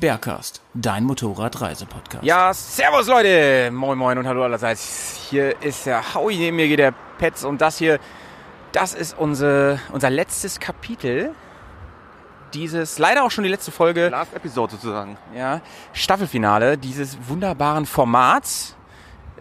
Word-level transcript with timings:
Bergcast, 0.00 0.62
dein 0.72 1.04
Motorradreisepodcast. 1.04 2.24
Ja, 2.24 2.54
servus 2.54 3.06
Leute! 3.06 3.70
Moin 3.70 3.98
moin 3.98 4.16
und 4.16 4.26
hallo 4.26 4.42
allerseits. 4.44 5.28
Hier 5.28 5.60
ist 5.60 5.84
der 5.84 6.14
Howie, 6.14 6.38
neben 6.38 6.56
mir 6.56 6.68
geht 6.68 6.78
der 6.78 6.94
Petz 7.18 7.44
und 7.44 7.60
das 7.60 7.76
hier, 7.76 7.98
das 8.72 8.94
ist 8.94 9.18
unsere, 9.18 9.78
unser 9.92 10.08
letztes 10.08 10.58
Kapitel. 10.58 11.34
Dieses, 12.54 12.98
leider 12.98 13.24
auch 13.24 13.30
schon 13.30 13.44
die 13.44 13.50
letzte 13.50 13.72
Folge, 13.72 14.08
Last 14.08 14.34
Episode 14.34 14.72
sozusagen. 14.72 15.18
ja, 15.36 15.60
Staffelfinale 15.92 16.78
dieses 16.78 17.18
wunderbaren 17.28 17.84
Formats, 17.84 18.74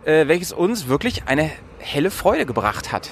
äh, 0.03 0.27
welches 0.27 0.51
uns 0.51 0.89
wirklich 0.89 1.23
eine 1.27 1.49
helle 1.79 2.11
Freude 2.11 2.45
gebracht 2.45 2.91
hat. 2.91 3.09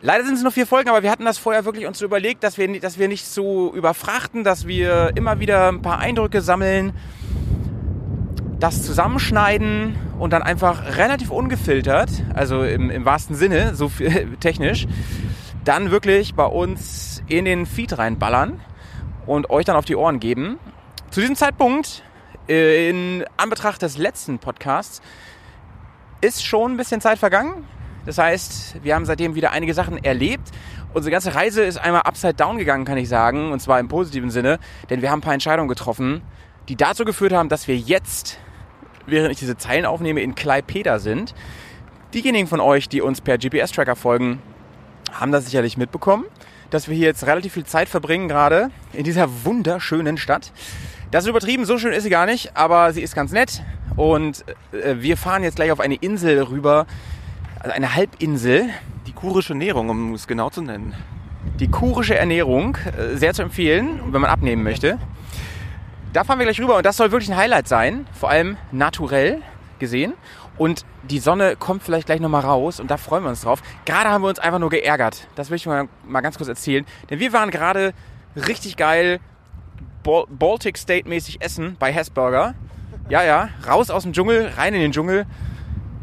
Leider 0.00 0.24
sind 0.24 0.34
es 0.34 0.42
nur 0.42 0.52
vier 0.52 0.66
Folgen, 0.66 0.88
aber 0.88 1.02
wir 1.02 1.10
hatten 1.10 1.24
das 1.24 1.38
vorher 1.38 1.64
wirklich 1.64 1.86
uns 1.86 1.98
so 1.98 2.04
überlegt, 2.04 2.44
dass 2.44 2.56
wir, 2.56 2.80
dass 2.80 2.98
wir 2.98 3.08
nicht 3.08 3.26
so 3.26 3.74
überfrachten, 3.74 4.44
dass 4.44 4.68
wir 4.68 5.10
immer 5.16 5.40
wieder 5.40 5.68
ein 5.68 5.82
paar 5.82 5.98
Eindrücke 5.98 6.40
sammeln, 6.40 6.92
das 8.60 8.84
zusammenschneiden 8.84 9.96
und 10.20 10.32
dann 10.32 10.42
einfach 10.42 10.96
relativ 10.96 11.30
ungefiltert, 11.30 12.10
also 12.32 12.62
im, 12.62 12.90
im 12.90 13.04
wahrsten 13.04 13.34
Sinne, 13.34 13.74
so 13.74 13.88
viel, 13.88 14.36
technisch, 14.40 14.86
dann 15.64 15.90
wirklich 15.90 16.34
bei 16.34 16.46
uns 16.46 17.24
in 17.26 17.44
den 17.44 17.66
Feed 17.66 17.98
reinballern 17.98 18.60
und 19.26 19.50
euch 19.50 19.64
dann 19.64 19.74
auf 19.74 19.84
die 19.84 19.96
Ohren 19.96 20.20
geben. 20.20 20.60
Zu 21.10 21.20
diesem 21.20 21.34
Zeitpunkt, 21.34 22.04
äh, 22.48 22.88
in 22.88 23.24
Anbetracht 23.36 23.82
des 23.82 23.98
letzten 23.98 24.38
Podcasts, 24.38 25.02
ist 26.20 26.44
schon 26.44 26.72
ein 26.74 26.76
bisschen 26.76 27.00
Zeit 27.00 27.18
vergangen. 27.18 27.66
Das 28.06 28.18
heißt, 28.18 28.82
wir 28.82 28.94
haben 28.94 29.04
seitdem 29.04 29.34
wieder 29.34 29.52
einige 29.52 29.74
Sachen 29.74 30.02
erlebt. 30.02 30.48
Unsere 30.94 31.10
ganze 31.10 31.34
Reise 31.34 31.62
ist 31.62 31.76
einmal 31.76 32.02
upside 32.02 32.34
down 32.34 32.56
gegangen, 32.56 32.84
kann 32.84 32.96
ich 32.96 33.08
sagen, 33.08 33.52
und 33.52 33.60
zwar 33.60 33.78
im 33.78 33.88
positiven 33.88 34.30
Sinne, 34.30 34.58
denn 34.88 35.02
wir 35.02 35.10
haben 35.10 35.18
ein 35.18 35.22
paar 35.22 35.34
Entscheidungen 35.34 35.68
getroffen, 35.68 36.22
die 36.68 36.76
dazu 36.76 37.04
geführt 37.04 37.32
haben, 37.32 37.48
dass 37.48 37.68
wir 37.68 37.76
jetzt, 37.76 38.38
während 39.06 39.32
ich 39.32 39.38
diese 39.38 39.56
Zeilen 39.56 39.84
aufnehme, 39.84 40.20
in 40.20 40.34
Klaipeda 40.34 40.98
sind. 40.98 41.34
Diejenigen 42.14 42.46
von 42.46 42.60
euch, 42.60 42.88
die 42.88 43.02
uns 43.02 43.20
per 43.20 43.36
GPS-Tracker 43.36 43.96
folgen, 43.96 44.40
haben 45.12 45.32
das 45.32 45.44
sicherlich 45.44 45.76
mitbekommen, 45.76 46.24
dass 46.70 46.88
wir 46.88 46.96
hier 46.96 47.06
jetzt 47.06 47.26
relativ 47.26 47.52
viel 47.54 47.64
Zeit 47.64 47.88
verbringen, 47.88 48.28
gerade 48.28 48.70
in 48.92 49.04
dieser 49.04 49.44
wunderschönen 49.44 50.16
Stadt. 50.16 50.52
Das 51.10 51.24
ist 51.24 51.30
übertrieben, 51.30 51.64
so 51.64 51.78
schön 51.78 51.92
ist 51.92 52.04
sie 52.04 52.10
gar 52.10 52.26
nicht, 52.26 52.56
aber 52.56 52.92
sie 52.92 53.02
ist 53.02 53.14
ganz 53.14 53.32
nett. 53.32 53.62
Und 53.96 54.44
äh, 54.72 54.96
wir 54.98 55.16
fahren 55.16 55.42
jetzt 55.42 55.56
gleich 55.56 55.72
auf 55.72 55.80
eine 55.80 55.96
Insel 55.96 56.42
rüber, 56.42 56.86
also 57.60 57.72
eine 57.72 57.94
Halbinsel, 57.94 58.70
Die 59.06 59.12
kurische 59.12 59.54
Nährung, 59.54 59.88
um 59.88 60.14
es 60.14 60.26
genau 60.26 60.50
zu 60.50 60.62
nennen. 60.62 60.94
die 61.58 61.68
kurische 61.68 62.16
Ernährung, 62.16 62.76
äh, 62.96 63.16
sehr 63.16 63.32
zu 63.34 63.42
empfehlen, 63.42 64.00
wenn 64.12 64.20
man 64.20 64.30
abnehmen 64.30 64.62
möchte. 64.62 64.98
Da 66.12 66.24
fahren 66.24 66.38
wir 66.38 66.46
gleich 66.46 66.60
rüber 66.60 66.76
und 66.76 66.86
das 66.86 66.96
soll 66.96 67.10
wirklich 67.10 67.30
ein 67.30 67.36
Highlight 67.36 67.68
sein, 67.68 68.06
vor 68.12 68.30
allem 68.30 68.56
naturell 68.72 69.42
gesehen. 69.78 70.14
Und 70.56 70.84
die 71.04 71.20
Sonne 71.20 71.54
kommt 71.56 71.82
vielleicht 71.82 72.06
gleich 72.06 72.20
nochmal 72.20 72.42
raus 72.42 72.80
und 72.80 72.90
da 72.90 72.96
freuen 72.96 73.22
wir 73.22 73.30
uns 73.30 73.42
drauf. 73.42 73.62
Gerade 73.84 74.10
haben 74.10 74.22
wir 74.22 74.28
uns 74.28 74.38
einfach 74.40 74.58
nur 74.58 74.70
geärgert. 74.70 75.28
Das 75.36 75.50
will 75.50 75.56
ich 75.56 75.66
mal, 75.66 75.88
mal 76.06 76.20
ganz 76.20 76.36
kurz 76.36 76.48
erzählen. 76.48 76.84
Denn 77.10 77.20
wir 77.20 77.32
waren 77.32 77.50
gerade 77.50 77.92
richtig 78.34 78.76
geil 78.76 79.20
Bal 80.02 80.24
Baltic 80.28 80.76
State 80.78 81.08
mäßig 81.08 81.40
essen 81.40 81.76
bei 81.78 81.92
Hessburger. 81.92 82.54
Ja, 83.08 83.22
ja, 83.22 83.48
raus 83.66 83.90
aus 83.90 84.02
dem 84.02 84.12
Dschungel, 84.12 84.50
rein 84.56 84.74
in 84.74 84.80
den 84.80 84.92
Dschungel. 84.92 85.26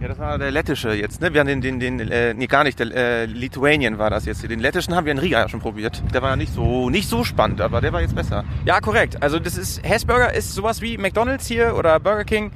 Ja, 0.01 0.09
das 0.09 0.19
war 0.19 0.37
der 0.37 0.51
lettische 0.51 0.93
jetzt, 0.93 1.21
ne? 1.21 1.33
Wir 1.33 1.39
haben 1.39 1.47
den, 1.47 1.61
den, 1.61 1.79
den 1.79 1.99
äh, 2.11 2.33
nee, 2.33 2.47
gar 2.47 2.65
nicht, 2.65 2.77
der 2.79 2.93
äh, 2.93 3.25
Lithuanian 3.25 3.97
war 3.97 4.09
das 4.09 4.25
jetzt. 4.25 4.43
Den 4.43 4.59
lettischen 4.59 4.93
haben 4.93 5.05
wir 5.05 5.13
in 5.13 5.19
Riga 5.19 5.39
ja 5.39 5.49
schon 5.49 5.61
probiert. 5.61 6.03
Der 6.13 6.21
war 6.21 6.35
nicht 6.35 6.53
so, 6.53 6.89
nicht 6.89 7.07
so 7.07 7.23
spannend, 7.23 7.61
aber 7.61 7.79
der 7.79 7.93
war 7.93 8.01
jetzt 8.01 8.13
besser. 8.13 8.43
Ja, 8.65 8.81
korrekt. 8.81 9.23
Also 9.23 9.39
das 9.39 9.57
ist 9.57 9.81
Hessburger 9.83 10.33
ist 10.33 10.53
sowas 10.53 10.81
wie 10.81 10.97
McDonald's 10.97 11.47
hier 11.47 11.75
oder 11.77 11.99
Burger 12.01 12.25
King. 12.25 12.51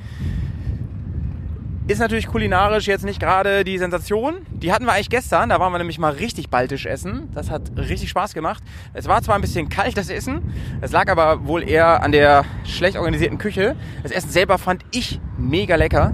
Ist 1.88 2.00
natürlich 2.00 2.28
kulinarisch 2.28 2.86
jetzt 2.88 3.06
nicht 3.06 3.20
gerade 3.20 3.64
die 3.64 3.78
Sensation. 3.78 4.46
Die 4.52 4.72
hatten 4.72 4.86
wir 4.86 4.92
eigentlich 4.92 5.10
gestern, 5.10 5.50
da 5.50 5.60
waren 5.60 5.72
wir 5.72 5.80
nämlich 5.80 5.98
mal 5.98 6.12
richtig 6.12 6.50
baltisch 6.50 6.86
essen. 6.86 7.30
Das 7.34 7.50
hat 7.50 7.72
richtig 7.78 8.10
Spaß 8.10 8.36
gemacht. 8.36 8.62
Es 8.94 9.08
war 9.08 9.24
zwar 9.24 9.36
ein 9.36 9.42
bisschen 9.42 9.70
kalt, 9.70 9.98
das 9.98 10.10
Essen. 10.10 10.54
Es 10.82 10.92
lag 10.92 11.10
aber 11.10 11.48
wohl 11.48 11.68
eher 11.68 12.04
an 12.04 12.12
der 12.12 12.46
schlecht 12.64 12.96
organisierten 12.96 13.40
Küche. 13.40 13.76
Das 14.04 14.12
Essen 14.12 14.30
selber 14.30 14.60
fand 14.60 14.84
ich 14.92 15.20
mega 15.38 15.78
lecker. 15.78 16.14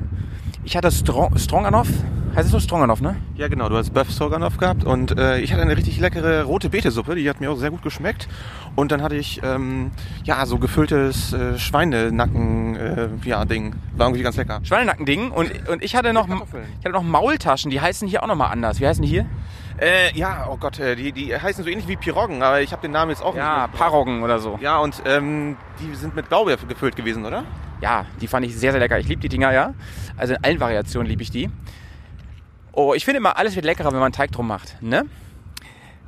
Ich 0.66 0.76
hatte 0.76 0.92
Strong, 0.92 1.38
Stroganoff. 1.38 1.88
Heißt 2.36 2.48
es 2.48 2.52
so 2.52 2.60
Stroganoff, 2.60 3.00
ne? 3.00 3.16
Ja, 3.36 3.48
genau, 3.48 3.70
du 3.70 3.78
hast 3.78 3.94
Böff 3.94 4.10
Stroganoff 4.10 4.58
gehabt 4.58 4.84
und 4.84 5.18
äh, 5.18 5.40
ich 5.40 5.54
hatte 5.54 5.62
eine 5.62 5.78
richtig 5.78 6.00
leckere 6.02 6.44
rote 6.44 6.70
Betesuppe, 6.70 7.16
die 7.16 7.30
hat 7.30 7.40
mir 7.40 7.50
auch 7.50 7.56
sehr 7.56 7.70
gut 7.72 7.82
geschmeckt. 7.82 8.28
Und 8.76 8.92
dann 8.92 9.02
hatte 9.02 9.16
ich, 9.16 9.40
ähm, 9.42 9.92
ja, 10.26 10.46
so 10.46 10.58
gefülltes 10.58 11.32
äh, 11.32 11.58
Schweinenacken, 11.58 12.76
äh, 12.76 13.08
ja, 13.24 13.46
Ding. 13.46 13.76
War 13.96 14.08
irgendwie 14.08 14.24
ganz 14.24 14.36
lecker. 14.36 14.60
Schweinenackending. 14.64 15.32
Und, 15.32 15.70
und 15.70 15.82
ich 15.82 15.96
hatte 15.96 16.12
noch, 16.12 16.28
ich 16.28 16.34
hatte 16.84 16.92
noch 16.92 17.04
Maultaschen, 17.04 17.72
die 17.72 17.80
heißen 17.80 18.06
hier 18.06 18.22
auch 18.22 18.28
nochmal 18.28 18.52
anders. 18.52 18.82
Wie 18.82 18.88
heißen 18.88 19.02
die 19.02 19.08
hier? 19.08 19.26
Äh, 19.78 20.14
ja, 20.18 20.48
oh 20.52 20.58
Gott, 20.58 20.78
äh, 20.80 20.98
die, 20.98 21.14
die 21.14 21.34
heißen 21.38 21.64
so 21.64 21.70
ähnlich 21.70 21.88
wie 21.88 21.96
Piroggen, 21.96 22.44
aber 22.44 22.62
ich 22.62 22.74
habe 22.74 22.82
den 22.82 22.92
Namen 22.92 23.12
jetzt 23.12 23.24
auch 23.24 23.36
Ja, 23.36 23.68
nicht. 23.68 23.78
Paroggen 23.80 24.24
oder 24.24 24.40
so. 24.40 24.58
Ja, 24.62 24.80
und 24.80 25.02
ähm, 25.06 25.56
die 25.80 25.96
sind 25.96 26.16
mit 26.18 26.28
Blaubeer 26.28 26.58
gefüllt 26.58 26.98
gewesen, 26.98 27.24
oder? 27.26 27.44
Ja, 27.82 28.06
die 28.22 28.28
fand 28.28 28.46
ich 28.46 28.56
sehr, 28.56 28.72
sehr 28.72 28.80
lecker. 28.80 29.00
Ich 29.00 29.08
liebe 29.08 29.22
die 29.22 29.30
Dinger, 29.30 29.52
ja. 29.52 29.74
Also 30.18 30.34
in 30.34 30.44
allen 30.44 30.60
Variationen 30.60 31.08
liebe 31.08 31.22
ich 31.22 31.32
die. 31.32 31.50
Oh, 32.72 32.94
ich 32.94 33.06
finde 33.06 33.20
immer, 33.20 33.38
alles 33.38 33.56
wird 33.56 33.66
leckerer, 33.66 33.92
wenn 33.92 34.00
man 34.00 34.12
Teig 34.12 34.32
drum 34.32 34.48
macht, 34.48 34.82
ne? 34.82 35.06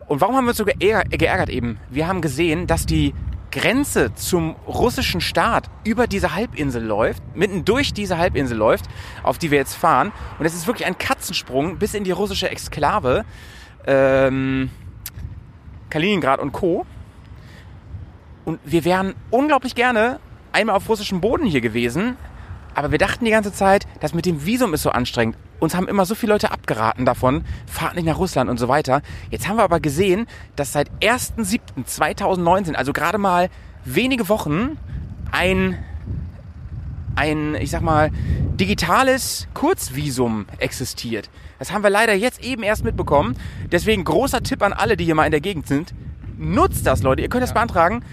Und 0.07 0.21
warum 0.21 0.35
haben 0.35 0.45
wir 0.45 0.49
uns 0.49 0.57
so 0.57 0.65
geärgert, 0.65 1.49
eben? 1.49 1.79
Wir 1.89 2.07
haben 2.07 2.21
gesehen, 2.21 2.65
dass 2.65 2.85
die 2.85 3.13
Grenze 3.51 4.13
zum 4.13 4.55
russischen 4.67 5.21
Staat 5.21 5.69
über 5.83 6.07
diese 6.07 6.35
Halbinsel 6.35 6.83
läuft, 6.83 7.23
mitten 7.35 7.65
durch 7.65 7.93
diese 7.93 8.17
Halbinsel 8.17 8.57
läuft, 8.57 8.85
auf 9.23 9.37
die 9.37 9.51
wir 9.51 9.57
jetzt 9.57 9.75
fahren. 9.75 10.11
Und 10.39 10.45
es 10.45 10.53
ist 10.53 10.67
wirklich 10.67 10.87
ein 10.87 10.97
Katzensprung 10.97 11.77
bis 11.77 11.93
in 11.93 12.03
die 12.03 12.11
russische 12.11 12.49
Exklave, 12.49 13.25
ähm, 13.85 14.69
Kaliningrad 15.89 16.39
und 16.39 16.51
Co. 16.51 16.85
Und 18.45 18.59
wir 18.63 18.85
wären 18.85 19.13
unglaublich 19.29 19.75
gerne 19.75 20.19
einmal 20.51 20.75
auf 20.75 20.87
russischem 20.89 21.21
Boden 21.21 21.45
hier 21.45 21.61
gewesen, 21.61 22.15
aber 22.73 22.91
wir 22.91 22.99
dachten 22.99 23.25
die 23.25 23.31
ganze 23.31 23.51
Zeit, 23.51 23.87
das 24.01 24.13
mit 24.13 24.25
dem 24.25 24.45
Visum 24.45 24.73
ist 24.73 24.83
so 24.83 24.91
anstrengend. 24.91 25.35
Uns 25.59 25.73
haben 25.73 25.87
immer 25.87 26.05
so 26.05 26.13
viele 26.13 26.33
Leute 26.33 26.51
abgeraten 26.51 27.05
davon, 27.05 27.43
fahrt 27.65 27.95
nicht 27.95 28.05
nach 28.05 28.19
Russland 28.19 28.49
und 28.49 28.59
so 28.59 28.67
weiter. 28.67 29.01
Jetzt 29.31 29.47
haben 29.47 29.57
wir 29.57 29.63
aber 29.63 29.79
gesehen, 29.79 30.27
dass 30.55 30.73
seit 30.73 30.91
1.7.2019, 31.01 32.73
also 32.73 32.93
gerade 32.93 33.17
mal 33.17 33.49
wenige 33.83 34.29
Wochen, 34.29 34.77
ein, 35.31 35.83
ein, 37.15 37.55
ich 37.55 37.71
sag 37.71 37.81
mal, 37.81 38.11
digitales 38.59 39.47
Kurzvisum 39.55 40.45
existiert. 40.59 41.31
Das 41.59 41.71
haben 41.71 41.83
wir 41.83 41.89
leider 41.89 42.13
jetzt 42.13 42.43
eben 42.43 42.61
erst 42.63 42.83
mitbekommen. 42.83 43.35
Deswegen 43.71 44.03
großer 44.03 44.43
Tipp 44.43 44.61
an 44.61 44.73
alle, 44.73 44.97
die 44.97 45.05
hier 45.05 45.15
mal 45.15 45.25
in 45.25 45.31
der 45.31 45.41
Gegend 45.41 45.67
sind. 45.67 45.93
Nutzt 46.37 46.85
das, 46.85 47.01
Leute. 47.01 47.23
Ihr 47.23 47.29
könnt 47.29 47.43
das 47.43 47.53
beantragen 47.53 48.03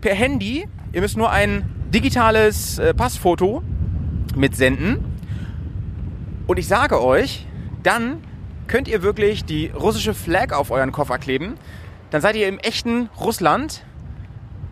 per 0.00 0.14
Handy. 0.14 0.68
Ihr 0.98 1.02
müsst 1.02 1.16
nur 1.16 1.30
ein 1.30 1.62
digitales 1.94 2.80
äh, 2.80 2.92
Passfoto 2.92 3.62
mitsenden. 4.34 4.98
Und 6.48 6.58
ich 6.58 6.66
sage 6.66 7.00
euch, 7.00 7.46
dann 7.84 8.20
könnt 8.66 8.88
ihr 8.88 9.00
wirklich 9.00 9.44
die 9.44 9.68
russische 9.68 10.12
Flag 10.12 10.52
auf 10.52 10.72
euren 10.72 10.90
Koffer 10.90 11.18
kleben. 11.18 11.54
Dann 12.10 12.20
seid 12.20 12.34
ihr 12.34 12.48
im 12.48 12.58
echten 12.58 13.10
Russland. 13.20 13.84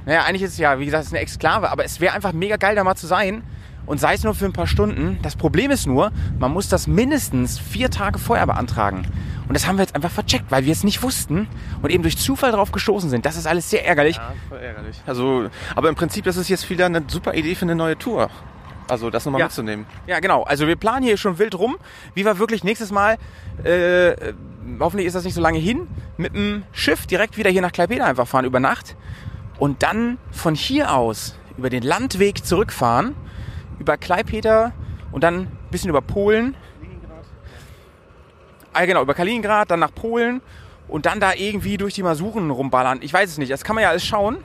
Naja, 0.05 0.25
eigentlich 0.25 0.43
ist 0.43 0.55
es 0.55 0.59
ja, 0.59 0.81
wie 0.81 0.87
gesagt, 0.87 1.03
es 1.03 1.07
ist 1.11 1.13
eine 1.13 1.23
Exklave, 1.23 1.71
aber 1.71 1.85
es 1.85 2.01
wäre 2.01 2.13
einfach 2.13 2.33
mega 2.33 2.57
geil, 2.57 2.75
da 2.75 2.83
mal 2.83 2.97
zu 2.97 3.07
sein. 3.07 3.45
Und 3.87 4.01
sei 4.01 4.15
es 4.15 4.25
nur 4.25 4.35
für 4.35 4.47
ein 4.47 4.53
paar 4.53 4.67
Stunden. 4.67 5.21
Das 5.23 5.37
Problem 5.37 5.71
ist 5.71 5.87
nur, 5.87 6.11
man 6.41 6.51
muss 6.51 6.69
das 6.69 6.89
mindestens 6.89 7.57
vier 7.57 7.89
Tage 7.89 8.19
vorher 8.19 8.47
beantragen. 8.47 9.07
Und 9.49 9.55
das 9.55 9.67
haben 9.67 9.77
wir 9.77 9.83
jetzt 9.83 9.95
einfach 9.95 10.11
vercheckt, 10.11 10.51
weil 10.51 10.65
wir 10.65 10.73
es 10.73 10.83
nicht 10.85 11.03
wussten 11.03 11.49
und 11.83 11.91
eben 11.91 12.03
durch 12.03 12.19
Zufall 12.19 12.53
drauf 12.53 12.73
gestoßen 12.73 13.11
sind. 13.11 13.25
Das 13.27 13.37
ist 13.37 13.47
alles 13.47 13.71
sehr 13.71 13.87
ärgerlich. 13.87 14.17
Ja, 14.17 14.33
voll 14.49 14.59
ärgerlich. 14.59 15.01
Also, 15.07 15.49
aber 15.75 15.89
im 15.89 15.95
Prinzip, 15.95 16.25
das 16.25 16.37
ist 16.37 16.49
jetzt 16.49 16.69
wieder 16.69 16.87
eine 16.87 17.03
super 17.07 17.35
Idee 17.35 17.55
für 17.55 17.63
eine 17.65 17.75
neue 17.77 17.97
Tour. 17.97 18.29
Also, 18.89 19.11
das 19.11 19.25
nochmal 19.25 19.41
Ja. 19.41 19.47
mitzunehmen. 19.47 19.87
Ja, 20.07 20.21
genau. 20.21 20.43
Also 20.45 20.67
wir 20.67 20.77
planen 20.77 21.05
hier 21.05 21.17
schon 21.17 21.39
wild 21.39 21.57
rum, 21.57 21.77
wie 22.15 22.25
wir 22.25 22.39
wirklich 22.39 22.63
nächstes 22.65 22.91
Mal 22.93 23.19
äh, 23.65 24.33
hoffentlich 24.81 25.07
ist 25.07 25.15
das 25.15 25.25
nicht 25.25 25.35
so 25.35 25.41
lange 25.41 25.59
hin, 25.59 25.87
mit 26.17 26.35
dem 26.35 26.65
Schiff 26.73 27.07
direkt 27.07 27.37
wieder 27.37 27.51
hier 27.51 27.63
nach 27.63 27.73
Klaipeda 27.73 28.05
einfach 28.05 28.27
fahren 28.27 28.45
über 28.45 28.61
Nacht 28.61 28.97
und 29.59 29.83
dann 29.83 30.19
von 30.31 30.55
hier 30.55 30.93
aus 30.95 31.37
über 31.57 31.71
den 31.71 31.83
Landweg 31.83 32.45
zurückfahren, 32.45 33.15
über 33.79 33.97
Klaipeda 33.97 34.73
und 35.13 35.25
dann 35.25 35.35
ein 35.43 35.49
bisschen 35.71 35.89
über 35.91 36.01
Polen. 36.03 36.55
Ah, 38.79 38.85
genau, 38.85 39.01
über 39.01 39.15
Kaliningrad, 39.15 39.71
dann 39.71 39.81
nach 39.81 39.95
Polen 39.95 40.43
und 40.87 41.07
dann 41.07 41.19
da 41.19 41.33
irgendwie 41.33 41.79
durch 41.79 41.95
die 41.95 42.03
Masuren 42.03 42.51
rumballern. 42.51 42.99
Ich 43.01 43.11
weiß 43.11 43.31
es 43.31 43.39
nicht, 43.39 43.51
das 43.51 43.65
kann 43.65 43.75
man 43.75 43.83
ja 43.83 43.89
alles 43.89 44.05
schauen. 44.05 44.45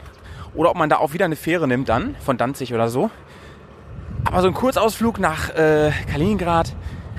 Oder 0.54 0.70
ob 0.70 0.78
man 0.78 0.90
da 0.90 1.00
auch 1.00 1.12
wieder 1.12 1.26
eine 1.26 1.36
Fähre 1.36 1.68
nimmt 1.68 1.90
dann, 1.90 2.16
von 2.24 2.38
Danzig 2.38 2.74
oder 2.74 2.88
so. 2.88 3.12
Aber 4.24 4.42
so 4.42 4.48
ein 4.48 4.54
Kurzausflug 4.54 5.20
nach 5.20 5.50
äh, 5.50 5.92
Kaliningrad, 6.10 6.74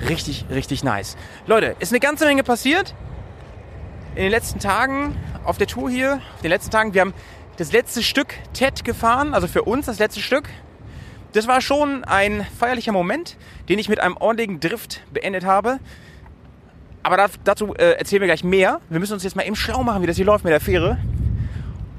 richtig, 0.09 0.45
richtig 0.49 0.83
nice. 0.83 1.15
Leute, 1.45 1.75
ist 1.77 1.91
eine 1.91 1.99
ganze 1.99 2.25
Menge 2.25 2.41
passiert 2.41 2.95
in 4.15 4.23
den 4.23 4.31
letzten 4.31 4.57
Tagen 4.57 5.15
auf 5.43 5.59
der 5.59 5.67
Tour 5.67 5.91
hier. 5.91 6.13
In 6.37 6.43
den 6.45 6.49
letzten 6.49 6.71
Tagen, 6.71 6.95
wir 6.95 7.01
haben 7.01 7.13
das 7.57 7.71
letzte 7.71 8.01
Stück 8.01 8.33
TED 8.53 8.83
gefahren, 8.83 9.35
also 9.35 9.45
für 9.45 9.61
uns 9.61 9.85
das 9.85 9.99
letzte 9.99 10.19
Stück. 10.19 10.49
Das 11.33 11.47
war 11.47 11.61
schon 11.61 12.03
ein 12.05 12.43
feierlicher 12.57 12.91
Moment, 12.91 13.37
den 13.69 13.77
ich 13.77 13.87
mit 13.87 13.99
einem 13.99 14.17
ordentlichen 14.17 14.59
Drift 14.59 15.01
beendet 15.13 15.45
habe. 15.45 15.77
Aber 17.03 17.17
da- 17.17 17.27
dazu 17.43 17.73
äh, 17.75 17.91
erzählen 17.97 18.21
wir 18.21 18.27
gleich 18.27 18.43
mehr. 18.43 18.79
Wir 18.89 18.99
müssen 18.99 19.13
uns 19.13 19.23
jetzt 19.23 19.35
mal 19.35 19.43
eben 19.45 19.55
schlau 19.55 19.83
machen, 19.83 20.01
wie 20.01 20.07
das 20.07 20.15
hier 20.15 20.25
läuft 20.25 20.43
mit 20.45 20.51
der 20.53 20.61
Fähre. 20.61 20.97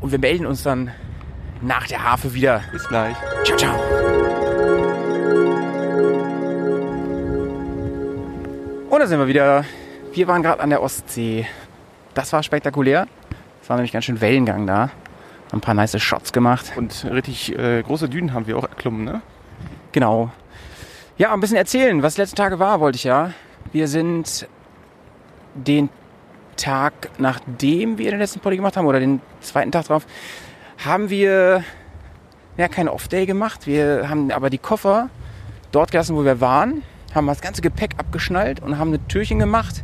Und 0.00 0.12
wir 0.12 0.18
melden 0.18 0.46
uns 0.46 0.62
dann 0.62 0.90
nach 1.60 1.86
der 1.86 2.02
Hafe 2.02 2.34
wieder. 2.34 2.62
Bis 2.72 2.86
gleich. 2.88 3.16
Ciao, 3.44 3.56
ciao. 3.56 3.74
Und 8.90 8.98
da 9.00 9.06
sind 9.06 9.18
wir 9.18 9.26
wieder. 9.26 9.64
Wir 10.12 10.28
waren 10.28 10.42
gerade 10.42 10.60
an 10.62 10.70
der 10.70 10.82
Ostsee. 10.82 11.46
Das 12.14 12.32
war 12.32 12.42
spektakulär. 12.42 13.06
Es 13.62 13.68
war 13.68 13.76
nämlich 13.76 13.92
ganz 13.92 14.04
schön 14.04 14.20
Wellengang 14.20 14.66
da. 14.66 14.80
Haben 14.82 14.90
ein 15.52 15.60
paar 15.60 15.74
nice 15.74 16.00
Shots 16.00 16.32
gemacht. 16.32 16.72
Und 16.76 17.04
richtig 17.10 17.58
äh, 17.58 17.82
große 17.82 18.08
Dünen 18.08 18.32
haben 18.32 18.46
wir 18.46 18.56
auch 18.56 18.62
erklommen, 18.64 19.04
ne? 19.04 19.20
Genau. 19.92 20.30
Ja, 21.18 21.32
ein 21.32 21.40
bisschen 21.40 21.56
erzählen, 21.56 22.02
was 22.02 22.14
die 22.14 22.20
letzten 22.22 22.36
Tage 22.36 22.58
war, 22.58 22.80
wollte 22.80 22.96
ich 22.96 23.04
ja. 23.04 23.30
Wir 23.72 23.88
sind 23.88 24.46
den 25.54 25.88
Tag, 26.56 27.10
nachdem 27.18 27.98
wir 27.98 28.10
den 28.10 28.20
letzten 28.20 28.40
Poddy 28.40 28.56
gemacht 28.56 28.76
haben, 28.76 28.86
oder 28.86 29.00
den 29.00 29.20
zweiten 29.40 29.72
Tag 29.72 29.86
drauf, 29.86 30.06
haben 30.84 31.10
wir 31.10 31.64
ja 32.56 32.68
keinen 32.68 32.88
Off-Day 32.88 33.26
gemacht. 33.26 33.66
Wir 33.66 34.08
haben 34.08 34.30
aber 34.30 34.50
die 34.50 34.58
Koffer 34.58 35.08
dort 35.72 35.90
gelassen, 35.90 36.16
wo 36.16 36.24
wir 36.24 36.40
waren, 36.40 36.82
haben 37.14 37.26
das 37.26 37.40
ganze 37.40 37.62
Gepäck 37.62 37.92
abgeschnallt 37.98 38.60
und 38.60 38.78
haben 38.78 38.88
eine 38.88 39.06
Türchen 39.06 39.38
gemacht 39.38 39.82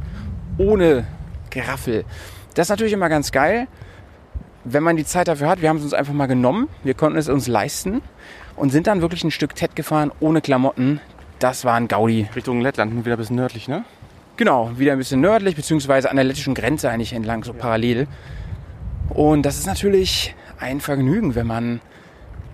ohne 0.59 1.07
Geraffel. 1.51 2.05
Das 2.55 2.67
ist 2.67 2.71
natürlich 2.71 2.93
immer 2.93 3.09
ganz 3.09 3.33
geil, 3.33 3.67
wenn 4.65 4.83
man 4.83 4.97
die 4.97 5.05
Zeit 5.05 5.29
dafür 5.29 5.49
hat. 5.49 5.63
Wir 5.63 5.69
haben 5.69 5.79
es 5.79 5.85
uns 5.85 5.95
einfach 5.95 6.13
mal 6.13 6.27
genommen. 6.27 6.69
Wir 6.85 6.95
konnten 6.95 7.19
es 7.19 7.29
uns 7.29 7.47
leisten 7.47 8.03
und 8.57 8.71
sind 8.71 8.87
dann 8.87 9.01
wirklich 9.01 9.25
ein 9.25 9.31
Stück 9.31 9.55
TED 9.55 9.75
gefahren 9.75 10.13
ohne 10.21 10.41
Klamotten. 10.41 11.01
Das 11.39 11.65
war 11.65 11.75
ein 11.75 11.89
Gaudi. 11.89 12.29
Richtung 12.37 12.61
Lettland, 12.61 13.05
wieder 13.05 13.17
ein 13.17 13.19
bisschen 13.19 13.37
nördlich, 13.37 13.69
ne? 13.69 13.85
Genau, 14.41 14.71
wieder 14.79 14.93
ein 14.93 14.99
bisschen 14.99 15.21
nördlich, 15.21 15.55
beziehungsweise 15.55 16.09
an 16.09 16.17
der 16.17 16.25
lettischen 16.25 16.55
Grenze 16.55 16.89
eigentlich 16.89 17.13
entlang, 17.13 17.45
so 17.45 17.53
parallel. 17.53 18.09
Und 19.11 19.43
das 19.43 19.59
ist 19.59 19.67
natürlich 19.67 20.35
ein 20.59 20.81
Vergnügen, 20.81 21.35
wenn 21.35 21.47
man 21.47 21.83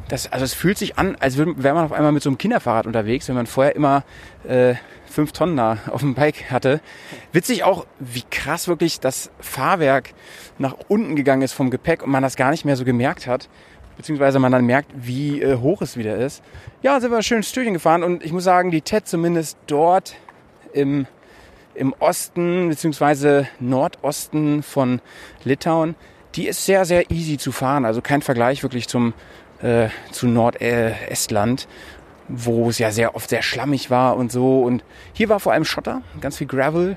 das, 0.08 0.32
also 0.32 0.44
es 0.44 0.52
fühlt 0.52 0.78
sich 0.78 0.98
an, 0.98 1.14
als 1.20 1.38
wäre 1.38 1.54
man 1.54 1.84
auf 1.84 1.92
einmal 1.92 2.10
mit 2.10 2.24
so 2.24 2.28
einem 2.28 2.38
Kinderfahrrad 2.38 2.88
unterwegs, 2.88 3.28
wenn 3.28 3.36
man 3.36 3.46
vorher 3.46 3.76
immer 3.76 4.02
äh, 4.48 4.74
fünf 5.08 5.30
Tonnen 5.30 5.56
da 5.56 5.78
auf 5.92 6.00
dem 6.00 6.14
Bike 6.14 6.50
hatte. 6.50 6.80
Witzig 7.30 7.62
auch, 7.62 7.86
wie 8.00 8.24
krass 8.32 8.66
wirklich 8.66 8.98
das 8.98 9.30
Fahrwerk 9.38 10.12
nach 10.58 10.74
unten 10.88 11.14
gegangen 11.14 11.42
ist 11.42 11.52
vom 11.52 11.70
Gepäck 11.70 12.02
und 12.02 12.10
man 12.10 12.24
das 12.24 12.34
gar 12.34 12.50
nicht 12.50 12.64
mehr 12.64 12.74
so 12.74 12.84
gemerkt 12.84 13.28
hat. 13.28 13.48
Beziehungsweise 13.96 14.40
man 14.40 14.50
dann 14.50 14.66
merkt, 14.66 14.90
wie 14.96 15.40
äh, 15.40 15.58
hoch 15.58 15.82
es 15.82 15.96
wieder 15.96 16.16
ist. 16.16 16.42
Ja, 16.82 16.98
sind 16.98 17.12
wir 17.12 17.22
schön 17.22 17.44
Stückchen 17.44 17.74
gefahren 17.74 18.02
und 18.02 18.24
ich 18.24 18.32
muss 18.32 18.42
sagen, 18.42 18.72
die 18.72 18.80
TED 18.80 19.06
zumindest 19.06 19.56
dort 19.68 20.16
im 20.72 21.06
im 21.76 21.94
Osten 21.98 22.68
bzw. 22.68 23.44
Nordosten 23.60 24.62
von 24.62 25.00
Litauen, 25.44 25.94
die 26.34 26.48
ist 26.48 26.64
sehr, 26.64 26.84
sehr 26.84 27.10
easy 27.10 27.38
zu 27.38 27.52
fahren. 27.52 27.84
Also 27.84 28.00
kein 28.00 28.22
Vergleich 28.22 28.62
wirklich 28.62 28.88
zum, 28.88 29.14
äh, 29.62 29.88
zu 30.12 30.26
Nordestland, 30.26 31.68
wo 32.28 32.68
es 32.68 32.78
ja 32.78 32.90
sehr 32.90 33.14
oft 33.14 33.30
sehr 33.30 33.42
schlammig 33.42 33.90
war 33.90 34.16
und 34.16 34.32
so. 34.32 34.62
Und 34.62 34.84
hier 35.12 35.28
war 35.28 35.40
vor 35.40 35.52
allem 35.52 35.64
Schotter, 35.64 36.02
ganz 36.20 36.36
viel 36.38 36.46
Gravel. 36.46 36.96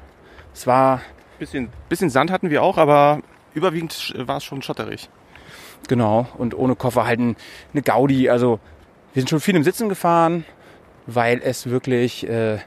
Es 0.54 0.68
war, 0.68 1.02
Bisschen, 1.38 1.70
bisschen 1.88 2.10
Sand 2.10 2.32
hatten 2.32 2.50
wir 2.50 2.64
auch, 2.64 2.78
aber 2.78 3.22
überwiegend 3.54 4.14
war 4.18 4.38
es 4.38 4.44
schon 4.44 4.62
schotterig. 4.62 5.10
genau, 5.88 6.28
und 6.38 6.54
ohne 6.54 6.76
Koffer 6.76 7.06
halt 7.06 7.20
ein, 7.20 7.36
eine 7.74 7.82
Gaudi. 7.82 8.30
Also 8.30 8.60
wir 9.14 9.22
sind 9.22 9.30
schon 9.30 9.40
viel 9.40 9.56
im 9.56 9.64
Sitzen 9.64 9.88
gefahren, 9.88 10.44
weil 11.08 11.42
es 11.44 11.70
wirklich 11.70 12.28
äh, 12.28 12.58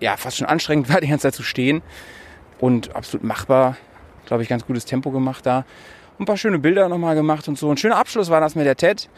ja, 0.00 0.16
fast 0.16 0.38
schon 0.38 0.46
anstrengend 0.46 0.88
war, 0.92 1.00
die 1.00 1.08
ganze 1.08 1.24
Zeit 1.24 1.34
zu 1.34 1.42
stehen. 1.42 1.82
Und 2.58 2.94
absolut 2.94 3.24
machbar. 3.24 3.76
Glaube 4.26 4.42
ich, 4.42 4.48
ganz 4.48 4.66
gutes 4.66 4.84
Tempo 4.84 5.10
gemacht 5.10 5.46
da. 5.46 5.64
Ein 6.18 6.26
paar 6.26 6.36
schöne 6.36 6.58
Bilder 6.58 6.88
nochmal 6.88 7.14
gemacht 7.14 7.48
und 7.48 7.58
so. 7.58 7.70
Ein 7.70 7.78
schöner 7.78 7.96
Abschluss 7.96 8.28
war 8.28 8.40
das 8.40 8.54
mit 8.54 8.66
der 8.66 8.76
TED. 8.76 9.08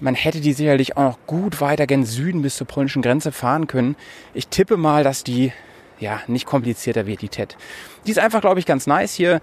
Man 0.00 0.16
hätte 0.16 0.40
die 0.40 0.52
sicherlich 0.52 0.96
auch 0.96 1.02
noch 1.02 1.18
gut 1.26 1.60
weiter 1.60 1.86
gen 1.86 2.04
Süden 2.04 2.42
bis 2.42 2.56
zur 2.56 2.66
polnischen 2.66 3.02
Grenze 3.02 3.30
fahren 3.30 3.68
können. 3.68 3.94
Ich 4.34 4.48
tippe 4.48 4.76
mal, 4.76 5.04
dass 5.04 5.22
die 5.22 5.52
ja 6.00 6.20
nicht 6.26 6.44
komplizierter 6.44 7.06
wird, 7.06 7.22
die 7.22 7.28
TED. 7.28 7.56
Die 8.04 8.10
ist 8.10 8.18
einfach, 8.18 8.40
glaube 8.40 8.58
ich, 8.58 8.66
ganz 8.66 8.88
nice 8.88 9.14
hier 9.14 9.40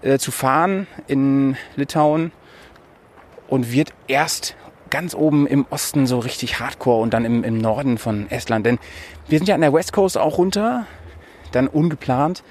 äh, 0.00 0.18
zu 0.18 0.30
fahren 0.30 0.86
in 1.06 1.56
Litauen 1.76 2.32
und 3.48 3.70
wird 3.70 3.92
erst 4.06 4.56
ganz 4.90 5.14
oben 5.14 5.46
im 5.46 5.66
Osten 5.70 6.06
so 6.06 6.18
richtig 6.18 6.60
hardcore 6.60 7.02
und 7.02 7.14
dann 7.14 7.24
im, 7.24 7.44
im 7.44 7.58
Norden 7.58 7.98
von 7.98 8.30
Estland. 8.30 8.66
Denn 8.66 8.78
wir 9.28 9.38
sind 9.38 9.48
ja 9.48 9.54
an 9.54 9.60
der 9.60 9.72
West 9.72 9.92
Coast 9.92 10.18
auch 10.18 10.38
runter, 10.38 10.86
dann 11.52 11.68
ungeplant 11.68 12.42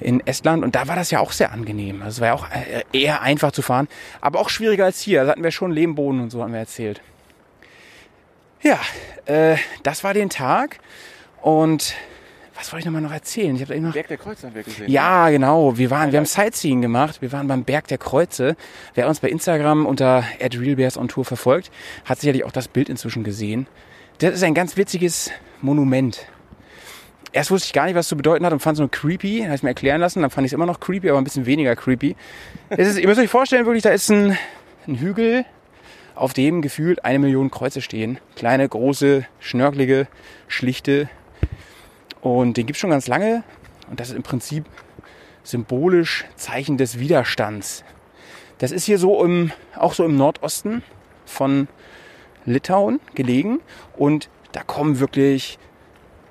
in 0.00 0.26
Estland 0.26 0.64
und 0.64 0.74
da 0.74 0.88
war 0.88 0.96
das 0.96 1.10
ja 1.10 1.20
auch 1.20 1.32
sehr 1.32 1.52
angenehm. 1.52 2.02
Also 2.02 2.16
es 2.16 2.20
war 2.20 2.28
ja 2.28 2.34
auch 2.34 2.46
äh, 2.50 2.84
eher 2.92 3.22
einfach 3.22 3.52
zu 3.52 3.62
fahren, 3.62 3.88
aber 4.20 4.40
auch 4.40 4.48
schwieriger 4.48 4.84
als 4.84 5.00
hier. 5.00 5.24
Da 5.24 5.30
hatten 5.32 5.42
wir 5.42 5.50
schon 5.50 5.72
Lehmboden 5.72 6.20
und 6.20 6.30
so, 6.30 6.42
haben 6.42 6.52
wir 6.52 6.60
erzählt. 6.60 7.00
Ja, 8.62 8.80
äh, 9.26 9.56
das 9.82 10.04
war 10.04 10.14
den 10.14 10.30
Tag 10.30 10.78
und 11.42 11.94
was 12.56 12.72
wollte 12.72 12.80
ich 12.80 12.84
nochmal 12.86 13.02
noch 13.02 13.12
erzählen? 13.12 13.56
Ich 13.56 13.62
habe 13.62 13.78
noch 13.80 13.92
Berg 13.92 14.08
der 14.08 14.16
Kreuze 14.16 14.46
haben 14.46 14.54
wir 14.54 14.62
gesehen. 14.62 14.88
ja, 14.88 15.28
genau. 15.30 15.76
Wir 15.76 15.90
waren, 15.90 16.12
wir 16.12 16.18
haben 16.18 16.26
Sightseeing 16.26 16.82
gemacht. 16.82 17.20
Wir 17.20 17.32
waren 17.32 17.48
beim 17.48 17.64
Berg 17.64 17.88
der 17.88 17.98
Kreuze. 17.98 18.56
Wer 18.94 19.08
uns 19.08 19.20
bei 19.20 19.28
Instagram 19.28 19.86
unter 19.86 20.24
@realbearsontour 20.40 21.24
verfolgt, 21.24 21.70
hat 22.04 22.20
sicherlich 22.20 22.44
auch 22.44 22.52
das 22.52 22.68
Bild 22.68 22.88
inzwischen 22.88 23.24
gesehen. 23.24 23.66
Das 24.18 24.34
ist 24.34 24.44
ein 24.44 24.54
ganz 24.54 24.76
witziges 24.76 25.30
Monument. 25.60 26.26
Erst 27.32 27.50
wusste 27.50 27.66
ich 27.66 27.72
gar 27.72 27.86
nicht, 27.86 27.96
was 27.96 28.06
es 28.06 28.10
zu 28.10 28.16
bedeuten 28.16 28.46
hat 28.46 28.52
und 28.52 28.60
fand 28.60 28.76
es 28.76 28.78
nur 28.78 28.90
creepy. 28.90 29.42
Habe 29.42 29.56
ich 29.56 29.64
mir 29.64 29.70
erklären 29.70 30.00
lassen. 30.00 30.22
Dann 30.22 30.30
fand 30.30 30.46
ich 30.46 30.50
es 30.50 30.54
immer 30.54 30.66
noch 30.66 30.78
creepy, 30.78 31.10
aber 31.10 31.18
ein 31.18 31.24
bisschen 31.24 31.46
weniger 31.46 31.74
creepy. 31.74 32.14
Es 32.70 32.86
ist, 32.86 32.98
ihr 32.98 33.08
müsst 33.08 33.18
euch 33.18 33.30
vorstellen, 33.30 33.66
wirklich, 33.66 33.82
da 33.82 33.90
ist 33.90 34.08
ein, 34.10 34.38
ein 34.86 35.00
Hügel, 35.00 35.44
auf 36.14 36.32
dem 36.32 36.62
gefühlt 36.62 37.04
eine 37.04 37.18
Million 37.18 37.50
Kreuze 37.50 37.80
stehen. 37.80 38.18
Kleine, 38.36 38.68
große, 38.68 39.26
schnörkelige, 39.40 40.06
schlichte. 40.46 41.08
Und 42.24 42.56
den 42.56 42.64
gibt's 42.64 42.80
schon 42.80 42.90
ganz 42.90 43.06
lange. 43.06 43.44
Und 43.90 44.00
das 44.00 44.08
ist 44.08 44.16
im 44.16 44.22
Prinzip 44.22 44.64
symbolisch 45.42 46.24
Zeichen 46.36 46.78
des 46.78 46.98
Widerstands. 46.98 47.84
Das 48.56 48.72
ist 48.72 48.84
hier 48.84 48.98
so 48.98 49.22
im, 49.22 49.52
auch 49.76 49.92
so 49.92 50.06
im 50.06 50.16
Nordosten 50.16 50.82
von 51.26 51.68
Litauen 52.46 52.98
gelegen. 53.14 53.60
Und 53.94 54.30
da 54.52 54.62
kommen 54.62 55.00
wirklich 55.00 55.58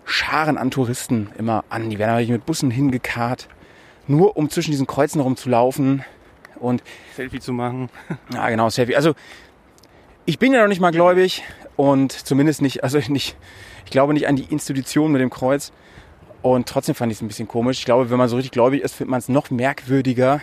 Scharen 0.04 0.58
an 0.58 0.72
Touristen 0.72 1.30
immer 1.38 1.64
an. 1.70 1.92
Die 1.92 2.00
werden 2.00 2.10
aber 2.10 2.26
mit 2.26 2.46
Bussen 2.48 2.72
hingekarrt, 2.72 3.48
nur 4.08 4.36
um 4.36 4.50
zwischen 4.50 4.72
diesen 4.72 4.88
Kreuzen 4.88 5.22
rumzulaufen. 5.22 6.04
Und 6.56 6.82
Selfie 7.16 7.40
zu 7.40 7.54
machen. 7.54 7.90
ja, 8.34 8.50
genau, 8.50 8.68
Selfie. 8.70 8.96
Also 8.96 9.14
ich 10.26 10.40
bin 10.40 10.54
ja 10.54 10.62
noch 10.62 10.68
nicht 10.68 10.82
mal 10.82 10.92
gläubig 10.92 11.44
und 11.76 12.12
zumindest 12.12 12.62
nicht, 12.62 12.84
also 12.84 13.00
nicht, 13.08 13.36
ich 13.86 13.92
glaube 13.92 14.14
nicht 14.14 14.28
an 14.28 14.36
die 14.36 14.46
Institution 14.46 15.12
mit 15.12 15.22
dem 15.22 15.30
Kreuz. 15.30 15.72
Und 16.42 16.68
trotzdem 16.68 16.94
fand 16.94 17.12
ich 17.12 17.18
es 17.18 17.22
ein 17.22 17.30
bisschen 17.30 17.48
komisch. 17.48 17.80
Ich 17.80 17.86
glaube, 17.86 18.10
wenn 18.10 18.18
man 18.18 18.28
so 18.28 18.36
richtig 18.36 18.52
gläubig 18.52 18.82
ist, 18.82 18.96
findet 18.96 19.12
man 19.12 19.20
es 19.20 19.30
noch 19.30 19.50
merkwürdiger. 19.50 20.42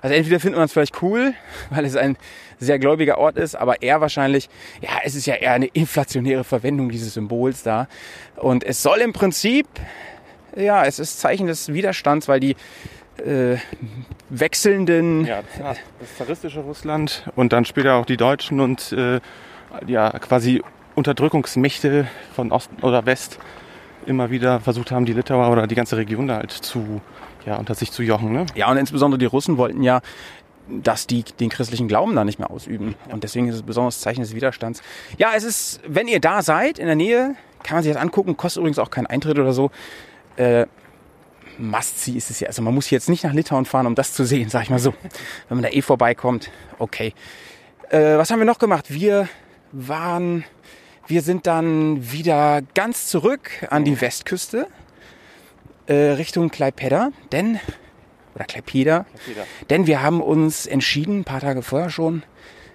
Also 0.00 0.14
entweder 0.14 0.40
findet 0.40 0.56
man 0.56 0.64
es 0.64 0.72
vielleicht 0.72 1.02
cool, 1.02 1.34
weil 1.70 1.84
es 1.84 1.94
ein 1.94 2.16
sehr 2.58 2.78
gläubiger 2.78 3.18
Ort 3.18 3.36
ist, 3.36 3.54
aber 3.54 3.82
eher 3.82 4.00
wahrscheinlich, 4.00 4.48
ja, 4.80 4.90
es 5.04 5.14
ist 5.14 5.26
ja 5.26 5.34
eher 5.34 5.52
eine 5.52 5.66
inflationäre 5.66 6.42
Verwendung 6.42 6.88
dieses 6.88 7.14
Symbols 7.14 7.62
da. 7.62 7.86
Und 8.36 8.64
es 8.64 8.82
soll 8.82 9.00
im 9.00 9.12
Prinzip, 9.12 9.66
ja, 10.56 10.86
es 10.86 10.98
ist 10.98 11.20
Zeichen 11.20 11.46
des 11.46 11.72
Widerstands, 11.72 12.28
weil 12.28 12.40
die 12.40 12.56
äh, 13.18 13.56
wechselnden 14.30 15.24
Ja, 15.24 15.42
das, 15.58 15.78
zaristische 16.16 16.60
Russland 16.60 17.24
und 17.36 17.52
dann 17.52 17.64
später 17.64 17.94
auch 17.94 18.06
die 18.06 18.16
Deutschen 18.16 18.60
und 18.60 18.92
äh, 18.92 19.20
ja, 19.86 20.10
quasi 20.10 20.62
Unterdrückungsmächte 20.94 22.06
von 22.34 22.52
Ost 22.52 22.70
oder 22.82 23.06
West 23.06 23.38
immer 24.06 24.30
wieder 24.30 24.60
versucht 24.60 24.90
haben, 24.90 25.04
die 25.04 25.12
Litauer 25.12 25.50
oder 25.50 25.66
die 25.66 25.74
ganze 25.74 25.96
Region 25.96 26.28
da 26.28 26.36
halt 26.36 26.52
zu 26.52 27.00
ja, 27.44 27.56
unter 27.56 27.74
sich 27.74 27.92
zu 27.92 28.02
jochen, 28.02 28.32
ne? 28.32 28.46
Ja, 28.54 28.70
und 28.70 28.76
insbesondere 28.76 29.18
die 29.18 29.26
Russen 29.26 29.56
wollten 29.56 29.82
ja, 29.82 30.00
dass 30.68 31.06
die 31.06 31.22
den 31.22 31.48
christlichen 31.48 31.86
Glauben 31.86 32.16
da 32.16 32.24
nicht 32.24 32.38
mehr 32.38 32.50
ausüben. 32.50 32.96
Und 33.08 33.22
deswegen 33.22 33.48
ist 33.48 33.54
es 33.54 33.62
ein 33.62 33.66
besonderes 33.66 34.00
Zeichen 34.00 34.20
des 34.20 34.34
Widerstands. 34.34 34.82
Ja, 35.16 35.30
es 35.36 35.44
ist, 35.44 35.80
wenn 35.86 36.08
ihr 36.08 36.20
da 36.20 36.42
seid, 36.42 36.78
in 36.78 36.86
der 36.86 36.96
Nähe, 36.96 37.36
kann 37.62 37.76
man 37.76 37.84
sich 37.84 37.92
das 37.92 38.02
angucken. 38.02 38.36
Kostet 38.36 38.60
übrigens 38.60 38.80
auch 38.80 38.90
keinen 38.90 39.06
Eintritt 39.06 39.38
oder 39.38 39.52
so. 39.52 39.70
Äh, 40.36 40.66
Must-see 41.58 42.12
ist 42.12 42.30
es 42.30 42.40
ja. 42.40 42.48
Also 42.48 42.62
man 42.62 42.74
muss 42.74 42.90
jetzt 42.90 43.08
nicht 43.08 43.24
nach 43.24 43.32
Litauen 43.32 43.64
fahren, 43.64 43.86
um 43.86 43.94
das 43.94 44.12
zu 44.12 44.24
sehen, 44.24 44.48
sag 44.48 44.62
ich 44.62 44.70
mal 44.70 44.78
so. 44.78 44.94
Wenn 45.48 45.58
man 45.58 45.62
da 45.62 45.70
eh 45.70 45.82
vorbeikommt, 45.82 46.50
okay. 46.78 47.14
Äh, 47.90 48.16
was 48.16 48.30
haben 48.30 48.38
wir 48.38 48.46
noch 48.46 48.58
gemacht? 48.58 48.86
Wir 48.88 49.28
waren, 49.72 50.44
wir 51.06 51.22
sind 51.22 51.46
dann 51.46 52.12
wieder 52.12 52.62
ganz 52.74 53.06
zurück 53.06 53.50
an 53.70 53.84
die 53.84 54.00
Westküste, 54.00 54.66
äh, 55.86 55.94
Richtung 55.94 56.50
Klaipeda, 56.50 57.10
denn, 57.32 57.60
oder 58.34 58.44
Klaipeda, 58.44 59.06
denn 59.70 59.86
wir 59.86 60.02
haben 60.02 60.20
uns 60.20 60.66
entschieden, 60.66 61.20
ein 61.20 61.24
paar 61.24 61.40
Tage 61.40 61.62
vorher 61.62 61.90
schon, 61.90 62.22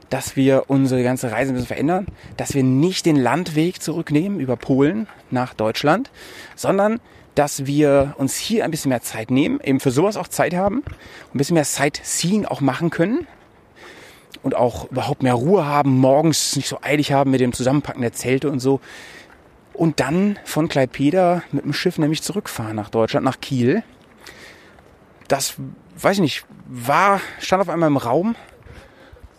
dass 0.10 0.36
wir 0.36 0.66
unsere 0.68 1.04
ganze 1.04 1.32
Reise 1.32 1.52
ein 1.52 1.56
bisschen 1.56 1.68
verändern, 1.68 2.06
dass 2.38 2.54
wir 2.54 2.64
nicht 2.64 3.06
den 3.06 3.16
Landweg 3.16 3.82
zurücknehmen 3.82 4.40
über 4.40 4.58
Polen 4.58 5.08
nach 5.30 5.54
Deutschland, 5.54 6.12
sondern 6.56 7.00
dass 7.36 7.66
wir 7.66 8.16
uns 8.18 8.36
hier 8.36 8.66
ein 8.66 8.72
bisschen 8.72 8.90
mehr 8.90 9.02
Zeit 9.02 9.32
nehmen, 9.32 9.60
eben 9.62 9.80
für 9.80 9.92
sowas 9.92 10.18
auch 10.18 10.28
Zeit 10.28 10.54
haben, 10.54 10.84
ein 11.34 11.38
bisschen 11.38 11.54
mehr 11.54 11.66
Sightseeing 11.66 12.46
auch 12.46 12.62
machen 12.62 12.90
können 12.90 13.28
und 14.44 14.56
auch 14.56 14.90
überhaupt 14.92 15.24
mehr 15.24 15.34
Ruhe 15.34 15.66
haben, 15.66 15.98
morgens 15.98 16.56
nicht 16.56 16.68
so 16.68 16.80
eilig 16.82 17.12
haben 17.14 17.32
mit 17.32 17.42
dem 17.42 17.54
Zusammenpacken 17.54 18.02
der 18.02 18.14
Zelte 18.14 18.50
und 18.50 18.60
so. 18.60 18.80
Und 19.74 20.00
dann 20.00 20.38
von 20.44 20.68
Klaipeda 20.68 21.44
mit 21.52 21.64
dem 21.64 21.74
Schiff 21.74 21.98
nämlich 21.98 22.22
zurückfahren 22.22 22.76
nach 22.76 22.90
Deutschland, 22.90 23.24
nach 23.24 23.40
Kiel. 23.40 23.84
Das, 25.28 25.56
weiß 25.98 26.18
ich 26.18 26.22
nicht, 26.22 26.46
war, 26.68 27.22
stand 27.40 27.62
auf 27.62 27.70
einmal 27.70 27.88
im 27.88 27.98
Raum. 27.98 28.36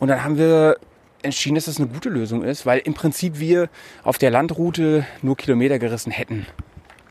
Und 0.01 0.09
dann 0.09 0.25
haben 0.25 0.39
wir 0.39 0.79
entschieden, 1.23 1.55
dass 1.55 1.67
das 1.67 1.79
eine 1.79 1.87
gute 1.87 2.09
Lösung 2.09 2.43
ist, 2.43 2.67
weil 2.67 2.81
im 2.81 2.95
Prinzip 2.95 3.39
wir 3.39 3.69
auf 4.03 4.19
der 4.19 4.31
Landroute 4.31 5.07
nur 5.21 5.37
Kilometer 5.37 5.79
gerissen 5.79 6.11
hätten. 6.11 6.47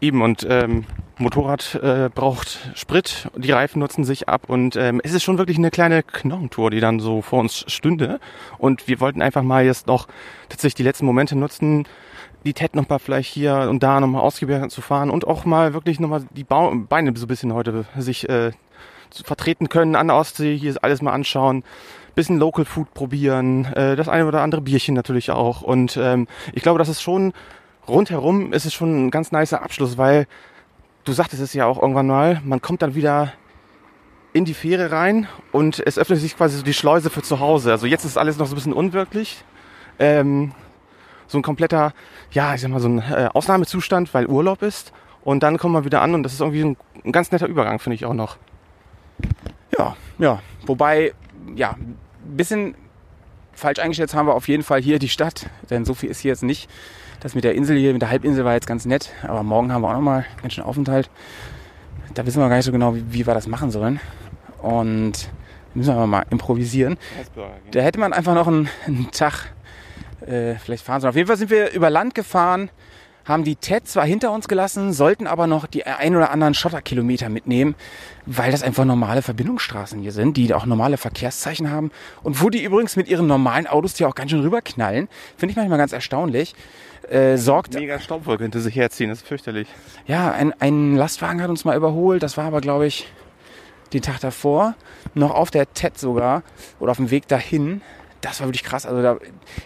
Eben, 0.02 0.24
und 0.24 0.46
ähm, 0.50 0.86
Motorrad 1.20 1.76
äh, 1.76 2.10
braucht 2.10 2.72
Sprit, 2.74 3.30
die 3.38 3.52
Reifen 3.52 3.80
nutzen 3.80 4.04
sich 4.04 4.28
ab 4.28 4.50
und 4.50 4.76
ähm, 4.76 5.00
es 5.04 5.14
ist 5.14 5.22
schon 5.22 5.38
wirklich 5.38 5.60
eine 5.60 5.70
kleine 5.70 6.02
Knochentour, 6.02 6.72
die 6.72 6.80
dann 6.80 7.00
so 7.00 7.22
vor 7.22 7.40
uns 7.40 7.64
stünde. 7.68 8.20
Und 8.58 8.88
wir 8.88 9.00
wollten 9.00 9.22
einfach 9.22 9.44
mal 9.44 9.64
jetzt 9.64 9.86
noch 9.86 10.08
tatsächlich 10.50 10.74
die 10.74 10.84
letzten 10.84 11.06
Momente 11.06 11.38
nutzen, 11.38 11.88
die 12.44 12.54
TED 12.54 12.76
noch 12.76 12.90
mal 12.90 12.98
vielleicht 12.98 13.32
hier 13.32 13.68
und 13.70 13.84
da 13.84 14.00
nochmal 14.00 14.24
ausgewertet 14.24 14.72
zu 14.72 14.82
fahren 14.82 15.12
und 15.12 15.28
auch 15.28 15.46
mal 15.46 15.76
wirklich 15.76 16.00
nochmal 16.00 16.26
die 16.32 16.44
Bau 16.44 16.74
Beine 16.90 17.16
so 17.16 17.26
ein 17.26 17.28
bisschen 17.28 17.54
heute 17.54 17.86
sich 17.96 18.28
äh, 18.28 18.52
vertreten 19.24 19.70
können 19.70 19.96
an 19.96 20.08
der 20.08 20.16
Ostsee, 20.16 20.58
hier 20.58 20.74
alles 20.82 21.04
mal 21.04 21.12
anschauen, 21.12 21.64
bisschen 22.16 22.40
Local 22.40 22.66
Food 22.66 22.94
probieren, 22.96 23.66
äh, 23.66 23.96
das 23.96 24.10
eine 24.10 24.26
oder 24.26 24.42
andere 24.42 24.62
Bierchen 24.62 24.96
natürlich 24.96 25.30
auch. 25.30 25.62
Und 25.62 25.96
ähm, 26.02 26.28
ich 26.54 26.64
glaube, 26.64 26.80
das 26.80 26.90
ist 26.90 27.04
schon 27.04 27.34
rundherum 27.92 28.54
ist 28.54 28.66
es 28.66 28.74
schon 28.74 29.06
ein 29.06 29.12
ganz 29.12 29.32
nicer 29.32 29.62
Abschluss, 29.62 29.98
weil 29.98 30.28
du 31.04 31.14
sagtest 31.14 31.42
es 31.42 31.54
ja 31.54 31.66
auch 31.66 31.82
irgendwann 31.82 32.08
mal, 32.08 32.42
man 32.44 32.62
kommt 32.62 32.82
dann 32.82 32.96
wieder 32.96 33.34
in 34.34 34.46
die 34.46 34.54
Fähre 34.54 34.92
rein 34.92 35.28
und 35.52 35.84
es 35.86 35.98
öffnet 35.98 36.20
sich 36.20 36.38
quasi 36.38 36.58
so 36.58 36.64
die 36.64 36.74
Schleuse 36.74 37.10
für 37.10 37.22
zu 37.22 37.40
Hause. 37.40 37.72
Also 37.72 37.86
jetzt 37.86 38.06
ist 38.06 38.18
alles 38.18 38.38
noch 38.38 38.48
so 38.48 38.54
ein 38.54 38.56
bisschen 38.56 38.74
unwirklich. 38.74 39.44
Ähm, 40.00 40.54
so 41.28 41.38
ein 41.38 41.42
kompletter, 41.44 41.94
ja, 42.32 42.56
ich 42.56 42.62
sag 42.62 42.72
mal, 42.72 42.80
so 42.80 42.90
ein 42.90 43.00
äh, 43.00 43.30
Ausnahmezustand, 43.34 44.14
weil 44.14 44.28
Urlaub 44.28 44.62
ist. 44.62 44.94
Und 45.24 45.44
dann 45.44 45.58
kommen 45.58 45.74
wir 45.74 45.86
wieder 45.86 46.02
an 46.02 46.14
und 46.14 46.24
das 46.24 46.34
ist 46.34 46.42
irgendwie 46.42 46.64
ein, 46.64 46.78
ein 47.06 47.12
ganz 47.12 47.32
netter 47.32 47.48
Übergang, 47.48 47.80
finde 47.80 47.96
ich 47.96 48.06
auch 48.06 48.14
noch. 48.14 48.38
Ja, 49.78 49.96
ja. 50.18 50.42
Wobei, 50.66 51.14
ja, 51.56 51.72
ein 51.72 51.98
bisschen 52.24 52.76
falsch 53.54 53.80
eingeschätzt 53.80 54.16
haben 54.16 54.28
wir 54.28 54.34
auf 54.34 54.48
jeden 54.48 54.64
Fall 54.64 54.82
hier 54.82 55.00
die 55.00 55.10
Stadt, 55.10 55.50
denn 55.70 55.86
so 55.86 55.94
viel 55.94 56.10
ist 56.10 56.20
hier 56.20 56.30
jetzt 56.30 56.44
nicht. 56.44 56.70
Das 57.22 57.36
mit 57.36 57.44
der 57.44 57.54
Insel 57.54 57.78
hier, 57.78 57.94
mit 57.94 58.02
der 58.02 58.10
Halbinsel 58.10 58.44
war 58.44 58.54
jetzt 58.54 58.66
ganz 58.66 58.86
nett, 58.86 59.12
aber 59.22 59.44
morgen 59.44 59.72
haben 59.72 59.84
wir 59.84 59.90
auch 59.90 59.94
nochmal 59.94 60.26
einen 60.42 60.50
schönen 60.50 60.66
Aufenthalt. 60.66 61.10
Da 62.16 62.26
wissen 62.26 62.42
wir 62.42 62.50
gar 62.50 62.56
nicht 62.58 62.66
so 62.66 62.72
genau, 62.72 62.96
wie, 62.96 63.06
wie 63.12 63.28
wir 63.28 63.36
das 63.36 63.48
machen 63.48 63.70
sollen. 63.70 64.00
Und 64.62 65.30
müssen 65.76 65.96
wir 65.96 66.08
mal 66.08 66.26
improvisieren. 66.32 66.98
Da 67.72 67.80
hätte 67.82 68.00
man 68.00 68.12
einfach 68.12 68.34
noch 68.34 68.48
einen, 68.48 68.70
einen 68.88 69.12
Tag 69.12 69.54
äh, 70.22 70.56
vielleicht 70.56 70.84
fahren 70.84 71.00
sollen. 71.00 71.10
Auf 71.10 71.16
jeden 71.16 71.28
Fall 71.28 71.38
sind 71.38 71.52
wir 71.52 71.72
über 71.72 71.92
Land 71.92 72.16
gefahren, 72.16 72.72
haben 73.24 73.44
die 73.44 73.56
TED 73.56 73.88
zwar 73.88 74.06
hinter 74.06 74.32
uns 74.32 74.48
gelassen, 74.48 74.92
sollten 74.92 75.28
aber 75.28 75.46
noch 75.46 75.68
die 75.68 75.86
ein 75.86 76.16
oder 76.16 76.32
anderen 76.32 76.56
Schotterkilometer 76.56 77.30
mitnehmen, 77.30 77.76
weil 78.26 78.52
das 78.52 78.64
einfach 78.64 78.84
normale 78.84 79.22
Verbindungsstraßen 79.22 80.02
hier 80.02 80.12
sind, 80.12 80.38
die 80.38 80.54
auch 80.56 80.66
normale 80.66 80.98
Verkehrszeichen 80.98 81.70
haben 81.70 81.92
und 82.24 82.42
wo 82.42 82.50
die 82.50 82.64
übrigens 82.64 82.96
mit 82.96 83.08
ihren 83.08 83.28
normalen 83.28 83.68
Autos 83.68 83.96
hier 83.96 84.10
auch 84.10 84.16
ganz 84.16 84.32
schön 84.32 84.42
rüberknallen. 84.42 85.08
Finde 85.38 85.52
ich 85.52 85.58
manchmal 85.58 85.78
ganz 85.78 85.94
erstaunlich. 85.94 86.56
Äh, 87.10 87.38
sorgt, 87.38 87.74
Mega 87.74 88.00
Staubwolke 88.00 88.44
hinter 88.44 88.60
sich 88.60 88.76
herziehen, 88.76 89.10
das 89.10 89.20
ist 89.20 89.28
fürchterlich. 89.28 89.68
ja, 90.06 90.32
ein, 90.32 90.54
ein 90.60 90.96
Lastwagen 90.96 91.42
hat 91.42 91.50
uns 91.50 91.66
mal 91.66 91.76
überholt, 91.76 92.24
das 92.24 92.38
war 92.38 92.46
aber, 92.46 92.62
glaube 92.62 92.86
ich, 92.86 93.08
den 93.94 94.02
Tag 94.02 94.20
davor, 94.20 94.76
noch 95.14 95.32
auf 95.32 95.52
der 95.52 95.74
TED 95.74 95.98
sogar 95.98 96.44
oder 96.80 96.92
auf 96.92 96.98
dem 96.98 97.12
Weg 97.12 97.28
dahin. 97.28 97.82
Das 98.22 98.40
war 98.40 98.48
wirklich 98.48 98.64
krass. 98.64 98.86
Also 98.86 99.02
da, 99.02 99.18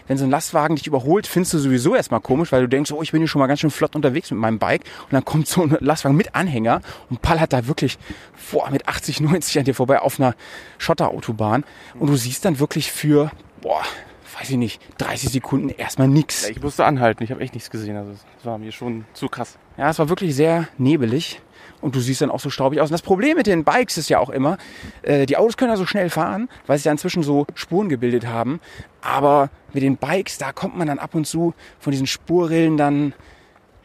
wenn 0.06 0.16
so 0.16 0.24
ein 0.24 0.30
Lastwagen 0.30 0.76
dich 0.76 0.86
überholt, 0.86 1.26
findest 1.26 1.52
du 1.52 1.58
sowieso 1.58 1.94
erstmal 1.94 2.20
komisch, 2.20 2.52
weil 2.52 2.62
du 2.62 2.68
denkst, 2.68 2.90
oh, 2.90 3.02
ich 3.02 3.12
bin 3.12 3.20
hier 3.20 3.28
schon 3.28 3.38
mal 3.38 3.48
ganz 3.48 3.60
schön 3.60 3.70
flott 3.70 3.94
unterwegs 3.94 4.30
mit 4.30 4.40
meinem 4.40 4.58
Bike. 4.58 4.82
Und 5.04 5.12
dann 5.12 5.26
kommt 5.26 5.46
so 5.46 5.62
ein 5.62 5.76
Lastwagen 5.80 6.16
mit 6.16 6.34
Anhänger 6.34 6.80
und 7.10 7.20
ballert 7.20 7.52
da 7.52 7.66
wirklich 7.66 7.98
boah, 8.50 8.70
mit 8.70 8.88
80, 8.88 9.20
90 9.20 9.58
an 9.58 9.64
dir 9.66 9.74
vorbei 9.74 10.00
auf 10.00 10.18
einer 10.18 10.34
Schotterautobahn. 10.78 11.64
Und 11.98 12.08
du 12.08 12.16
siehst 12.16 12.46
dann 12.46 12.58
wirklich 12.58 12.90
für, 12.90 13.30
boah, 13.60 13.82
weiß 14.38 14.50
ich 14.50 14.56
nicht, 14.56 14.80
30 14.98 15.30
Sekunden 15.30 15.68
erstmal 15.70 16.08
nix. 16.08 16.48
Ich 16.48 16.60
musste 16.62 16.84
anhalten, 16.84 17.22
ich 17.22 17.30
habe 17.30 17.40
echt 17.40 17.54
nichts 17.54 17.70
gesehen. 17.70 17.96
Also 17.96 18.12
das 18.12 18.44
war 18.44 18.58
mir 18.58 18.72
schon 18.72 19.04
zu 19.14 19.28
krass. 19.28 19.58
Ja, 19.76 19.90
es 19.90 19.98
war 19.98 20.08
wirklich 20.08 20.34
sehr 20.34 20.68
nebelig 20.78 21.40
und 21.80 21.94
du 21.94 22.00
siehst 22.00 22.20
dann 22.20 22.30
auch 22.30 22.40
so 22.40 22.50
staubig 22.50 22.80
aus. 22.80 22.90
Und 22.90 22.92
das 22.92 23.02
Problem 23.02 23.36
mit 23.36 23.46
den 23.46 23.64
Bikes 23.64 23.96
ist 23.98 24.08
ja 24.08 24.18
auch 24.18 24.30
immer, 24.30 24.58
äh, 25.02 25.26
die 25.26 25.36
Autos 25.36 25.56
können 25.56 25.70
ja 25.70 25.76
so 25.76 25.86
schnell 25.86 26.10
fahren, 26.10 26.48
weil 26.66 26.78
sie 26.78 26.86
ja 26.86 26.92
inzwischen 26.92 27.22
so 27.22 27.46
Spuren 27.54 27.88
gebildet 27.88 28.26
haben. 28.26 28.60
Aber 29.00 29.50
mit 29.72 29.82
den 29.82 29.96
Bikes, 29.96 30.38
da 30.38 30.52
kommt 30.52 30.76
man 30.76 30.86
dann 30.86 30.98
ab 30.98 31.14
und 31.14 31.26
zu 31.26 31.54
von 31.78 31.90
diesen 31.90 32.06
Spurrillen 32.06 32.76
dann 32.76 33.14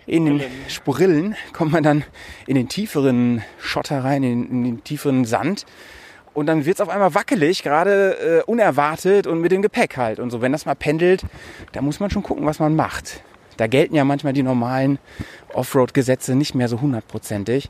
in 0.05 0.25
den 0.25 0.41
Spurillen, 0.67 1.36
kommt 1.53 1.72
man 1.72 1.84
dann 1.84 2.03
in 2.48 2.55
den 2.55 2.67
tieferen 2.67 3.43
Schotter 3.60 4.03
rein, 4.03 4.24
in, 4.24 4.50
in 4.50 4.63
den 4.63 4.84
tieferen 4.84 5.25
Sand. 5.25 5.65
Und 6.34 6.46
dann 6.46 6.66
wird's 6.66 6.80
auf 6.80 6.90
einmal 6.90 7.14
wackelig, 7.14 7.62
gerade 7.62 8.42
äh, 8.42 8.50
unerwartet 8.50 9.28
und 9.28 9.42
mit 9.42 9.52
dem 9.52 9.62
Gepäck 9.62 9.98
halt. 9.98 10.20
Und 10.20 10.30
so, 10.30 10.42
wenn 10.42 10.54
das 10.54 10.66
mal 10.66 10.76
pendelt, 10.76 11.24
da 11.74 11.82
muss 11.82 12.00
man 12.00 12.10
schon 12.10 12.24
gucken, 12.24 12.46
was 12.46 12.60
man 12.60 12.76
macht. 12.76 13.22
Da 13.58 13.68
gelten 13.68 13.96
ja 13.96 14.06
manchmal 14.06 14.34
die 14.34 14.44
normalen 14.44 14.98
Offroad-Gesetze 15.54 16.36
nicht 16.36 16.56
mehr 16.56 16.70
so 16.70 16.80
hundertprozentig. 16.80 17.70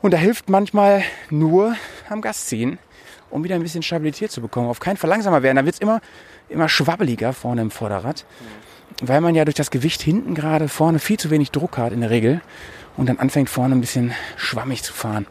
Und 0.00 0.12
da 0.12 0.18
hilft 0.18 0.48
manchmal 0.48 1.02
nur 1.28 1.74
am 2.08 2.20
Gas 2.20 2.46
ziehen, 2.46 2.78
um 3.30 3.42
wieder 3.42 3.56
ein 3.56 3.62
bisschen 3.62 3.82
Stabilität 3.82 4.30
zu 4.30 4.40
bekommen. 4.40 4.68
Auf 4.68 4.78
keinen 4.78 4.96
Fall 4.96 5.10
langsamer 5.10 5.42
werden. 5.42 5.56
Da 5.56 5.64
wird's 5.64 5.80
immer, 5.80 6.00
immer 6.48 6.68
schwabbeliger 6.68 7.32
vorne 7.32 7.62
im 7.62 7.72
Vorderrad. 7.72 8.24
Weil 9.02 9.20
man 9.20 9.34
ja 9.34 9.44
durch 9.44 9.56
das 9.56 9.72
Gewicht 9.72 10.02
hinten 10.02 10.34
gerade 10.34 10.68
vorne 10.68 11.00
viel 11.00 11.18
zu 11.18 11.30
wenig 11.30 11.50
Druck 11.50 11.78
hat 11.78 11.92
in 11.92 12.00
der 12.00 12.10
Regel. 12.10 12.40
Und 12.96 13.08
dann 13.08 13.18
anfängt 13.18 13.50
vorne 13.50 13.74
ein 13.74 13.80
bisschen 13.80 14.12
schwammig 14.36 14.82
zu 14.84 14.92
fahren. 14.92 15.26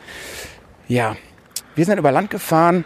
Ja, 0.88 1.16
wir 1.80 1.86
sind 1.86 1.98
über 1.98 2.12
Land 2.12 2.30
gefahren, 2.30 2.84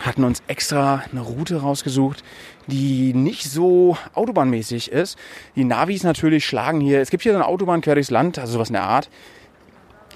hatten 0.00 0.24
uns 0.24 0.42
extra 0.48 1.04
eine 1.08 1.20
Route 1.20 1.60
rausgesucht, 1.60 2.24
die 2.66 3.14
nicht 3.14 3.44
so 3.44 3.96
autobahnmäßig 4.12 4.90
ist. 4.90 5.16
Die 5.54 5.62
Navis 5.62 6.02
natürlich 6.02 6.44
schlagen 6.44 6.80
hier, 6.80 7.00
es 7.00 7.10
gibt 7.10 7.22
hier 7.22 7.30
so 7.30 7.38
eine 7.38 7.46
Autobahn 7.46 7.80
quer 7.80 7.94
durchs 7.94 8.10
Land, 8.10 8.40
also 8.40 8.54
sowas 8.54 8.70
in 8.70 8.72
der 8.72 8.82
Art. 8.82 9.08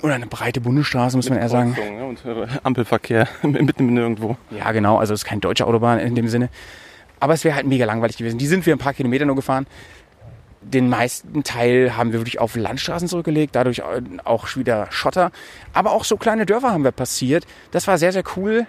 Oder 0.02 0.14
eine 0.14 0.26
breite 0.26 0.60
Bundesstraße, 0.60 1.16
muss 1.16 1.30
man 1.30 1.38
eher 1.38 1.48
sagen. 1.48 1.76
Ja, 1.78 2.04
und 2.04 2.24
äh, 2.24 2.48
Ampelverkehr 2.64 3.28
mitten 3.42 3.88
im 3.88 3.94
nirgendwo. 3.94 4.36
Ja, 4.50 4.72
genau, 4.72 4.98
also 4.98 5.14
es 5.14 5.20
ist 5.20 5.24
keine 5.24 5.40
deutsche 5.40 5.64
Autobahn 5.64 6.00
in 6.00 6.16
dem 6.16 6.26
Sinne. 6.26 6.48
Aber 7.20 7.34
es 7.34 7.44
wäre 7.44 7.54
halt 7.54 7.68
mega 7.68 7.84
langweilig 7.84 8.16
gewesen. 8.16 8.36
Die 8.36 8.48
sind 8.48 8.66
wir 8.66 8.74
ein 8.74 8.80
paar 8.80 8.94
Kilometer 8.94 9.26
nur 9.26 9.36
gefahren. 9.36 9.68
Den 10.62 10.88
meisten 10.88 11.42
Teil 11.42 11.96
haben 11.96 12.12
wir 12.12 12.20
wirklich 12.20 12.40
auf 12.40 12.56
Landstraßen 12.56 13.08
zurückgelegt, 13.08 13.54
dadurch 13.54 13.82
auch 14.24 14.56
wieder 14.56 14.86
Schotter. 14.90 15.30
Aber 15.72 15.92
auch 15.92 16.04
so 16.04 16.16
kleine 16.16 16.46
Dörfer 16.46 16.70
haben 16.70 16.84
wir 16.84 16.92
passiert. 16.92 17.46
Das 17.72 17.86
war 17.86 17.98
sehr, 17.98 18.12
sehr 18.12 18.24
cool. 18.36 18.66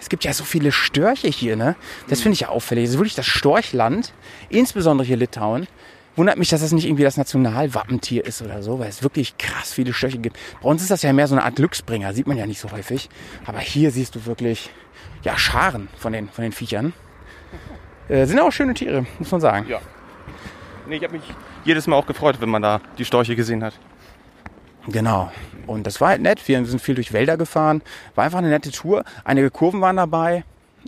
Es 0.00 0.08
gibt 0.08 0.24
ja 0.24 0.32
so 0.32 0.44
viele 0.44 0.72
Störche 0.72 1.28
hier, 1.28 1.56
ne? 1.56 1.76
Das 2.08 2.20
finde 2.20 2.34
ich 2.34 2.40
ja 2.40 2.48
auffällig. 2.48 2.84
Es 2.84 2.90
ist 2.90 2.98
wirklich 2.98 3.14
das 3.14 3.26
Storchland, 3.26 4.12
insbesondere 4.48 5.06
hier 5.06 5.16
Litauen. 5.16 5.66
Wundert 6.16 6.36
mich, 6.38 6.48
dass 6.48 6.60
das 6.60 6.72
nicht 6.72 6.84
irgendwie 6.84 7.02
das 7.02 7.16
Nationalwappentier 7.16 8.24
ist 8.24 8.40
oder 8.42 8.62
so, 8.62 8.78
weil 8.78 8.88
es 8.88 9.02
wirklich 9.02 9.36
krass 9.36 9.72
viele 9.72 9.92
Störche 9.92 10.18
gibt. 10.18 10.38
Bei 10.62 10.68
uns 10.68 10.82
ist 10.82 10.90
das 10.90 11.02
ja 11.02 11.12
mehr 11.12 11.26
so 11.26 11.34
eine 11.34 11.44
Art 11.44 11.56
Glücksbringer, 11.56 12.12
sieht 12.12 12.26
man 12.26 12.36
ja 12.36 12.46
nicht 12.46 12.60
so 12.60 12.70
häufig. 12.70 13.08
Aber 13.46 13.58
hier 13.58 13.90
siehst 13.90 14.14
du 14.14 14.26
wirklich, 14.26 14.70
ja, 15.22 15.36
Scharen 15.36 15.88
von 15.98 16.12
den, 16.12 16.28
von 16.28 16.42
den 16.42 16.52
Viechern. 16.52 16.92
Äh, 18.08 18.26
sind 18.26 18.38
auch 18.38 18.52
schöne 18.52 18.74
Tiere, 18.74 19.06
muss 19.18 19.30
man 19.30 19.40
sagen. 19.40 19.66
Ja. 19.68 19.80
Nee, 20.86 20.96
ich 20.96 21.04
habe 21.04 21.14
mich 21.14 21.24
jedes 21.64 21.86
Mal 21.86 21.96
auch 21.96 22.06
gefreut, 22.06 22.40
wenn 22.40 22.48
man 22.48 22.62
da 22.62 22.80
die 22.98 23.04
Storche 23.04 23.36
gesehen 23.36 23.64
hat. 23.64 23.74
Genau. 24.86 25.32
Und 25.66 25.86
das 25.86 26.00
war 26.00 26.08
halt 26.08 26.20
nett. 26.20 26.46
Wir 26.46 26.64
sind 26.66 26.80
viel 26.80 26.94
durch 26.94 27.12
Wälder 27.12 27.36
gefahren. 27.36 27.82
War 28.14 28.24
einfach 28.24 28.38
eine 28.38 28.50
nette 28.50 28.70
Tour. 28.70 29.04
Einige 29.24 29.50
Kurven 29.50 29.80
waren 29.80 29.96
dabei. 29.96 30.44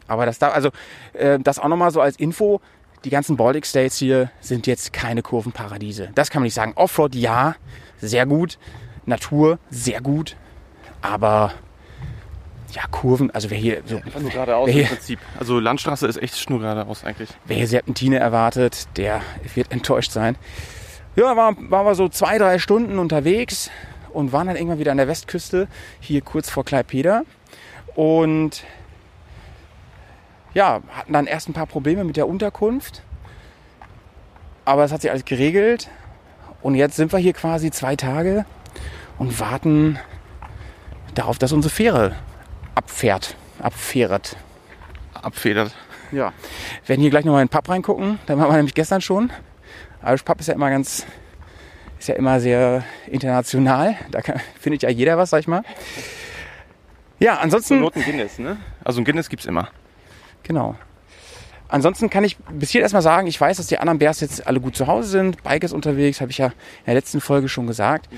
Aber 0.06 0.26
das 0.26 0.38
da, 0.38 0.50
also 0.50 0.70
äh, 1.14 1.38
das 1.38 1.58
auch 1.58 1.68
nochmal 1.68 1.90
so 1.90 2.00
als 2.00 2.16
Info. 2.16 2.60
Die 3.04 3.10
ganzen 3.10 3.36
Baltic 3.36 3.66
States 3.66 3.96
hier 3.96 4.30
sind 4.40 4.66
jetzt 4.66 4.92
keine 4.92 5.22
Kurvenparadiese. 5.22 6.10
Das 6.14 6.30
kann 6.30 6.40
man 6.40 6.44
nicht 6.44 6.54
sagen. 6.54 6.72
Offroad 6.74 7.14
ja, 7.14 7.56
sehr 7.98 8.26
gut. 8.26 8.58
Natur 9.06 9.58
sehr 9.70 10.00
gut. 10.00 10.36
Aber 11.00 11.52
ja, 12.73 12.82
Kurven, 12.90 13.30
also 13.30 13.50
wer 13.50 13.58
hier 13.58 13.82
so, 13.87 13.96
Einfach 13.96 14.20
nur 14.20 14.30
geradeaus 14.30 14.70
hier- 14.70 14.82
im 14.82 14.88
Prinzip. 14.88 15.18
Also 15.38 15.61
Landstraße 15.61 16.06
ist 16.06 16.20
echt 16.23 16.50
nur 16.50 16.61
geradeaus 16.61 17.04
eigentlich. 17.04 17.30
wer 17.44 17.56
hier 17.56 17.66
Serpentine 17.68 18.18
erwartet, 18.18 18.88
der 18.96 19.20
wird 19.54 19.73
enttäuscht 19.73 20.12
sein. 20.12 20.37
Ja, 21.14 21.37
waren, 21.37 21.70
waren 21.70 21.87
wir 21.87 21.94
so 21.94 22.08
zwei, 22.08 22.37
drei 22.38 22.58
Stunden 22.58 22.99
unterwegs 22.99 23.70
und 24.12 24.32
waren 24.32 24.46
dann 24.49 24.56
irgendwann 24.56 24.78
wieder 24.78 24.90
an 24.90 24.99
der 24.99 25.08
Westküste, 25.08 25.68
hier 26.00 26.20
kurz 26.20 26.50
vor 26.50 26.64
Klaipeda. 26.64 27.23
Und 27.94 28.64
ja, 30.52 30.82
hatten 30.92 31.12
dann 31.12 31.26
erst 31.26 31.49
ein 31.49 31.52
paar 31.54 31.66
Probleme 31.66 32.04
mit 32.04 32.16
der 32.16 32.28
Unterkunft. 32.28 33.02
Aber 34.64 34.85
es 34.85 34.92
hat 34.92 35.00
sich 35.02 35.11
alles 35.11 35.25
geregelt. 35.25 35.88
Und 36.62 36.75
jetzt 36.75 36.96
sind 36.96 37.12
wir 37.12 37.18
hier 37.18 37.32
quasi 37.32 37.70
zwei 37.70 37.94
Tage 37.96 38.44
und 39.18 39.38
warten 39.38 39.99
darauf, 41.14 41.38
dass 41.38 41.52
unsere 41.52 41.73
Fähre 41.73 42.14
abfährt, 42.76 43.35
abfährt. 43.59 44.37
Abfedert. 45.14 45.73
Ja. 46.12 46.33
Wir 46.85 46.90
werden 46.90 47.00
hier 47.00 47.11
gleich 47.11 47.25
nochmal 47.25 47.42
in 47.42 47.49
den 47.49 47.50
Pub 47.50 47.68
reingucken. 47.68 48.21
Da 48.26 48.38
waren 48.38 48.49
wir 48.49 48.56
nämlich 48.56 48.75
gestern 48.75 49.00
schon. 49.00 49.33
Irish 50.04 50.23
Pub 50.23 50.38
ist 50.38 50.47
ja 50.47 50.54
immer 50.54 50.71
ganz, 50.71 51.04
ist 51.99 52.09
ja 52.09 52.14
immer 52.14 52.38
sehr 52.38 52.85
international. 53.09 53.97
Da 54.12 54.21
kann, 54.21 54.40
findet 54.61 54.83
ja 54.83 54.90
jeder 54.90 55.18
was, 55.18 55.30
sag 55.30 55.40
ich 55.40 55.49
mal. 55.49 55.62
Ja, 57.18 57.38
ansonsten, 57.38 57.80
Not 57.80 57.97
ein 57.97 58.04
Guinness, 58.04 58.38
ne? 58.38 58.59
Also 58.85 59.00
ein 59.00 59.04
Guinness 59.04 59.28
gibt's 59.28 59.47
immer. 59.47 59.68
genau. 60.45 60.76
Ansonsten 61.68 62.11
kann 62.11 62.23
ich 62.23 62.37
bis 62.37 62.71
hier 62.71 62.83
erstmal 62.83 63.02
sagen, 63.02 63.26
ich 63.26 63.40
weiß, 63.40 63.56
dass 63.56 63.66
die 63.66 63.78
anderen 63.78 63.99
Bears 63.99 64.21
jetzt 64.21 64.47
alle 64.47 64.61
gut 64.61 64.76
zu 64.76 64.87
Hause 64.87 65.09
sind. 65.09 65.42
Bike 65.42 65.64
ist 65.64 65.73
unterwegs, 65.73 66.21
habe 66.21 66.30
ich 66.30 66.38
ja 66.38 66.47
in 66.47 66.52
der 66.87 66.95
letzten 66.95 67.21
Folge 67.21 67.49
schon 67.49 67.66
gesagt. 67.66 68.09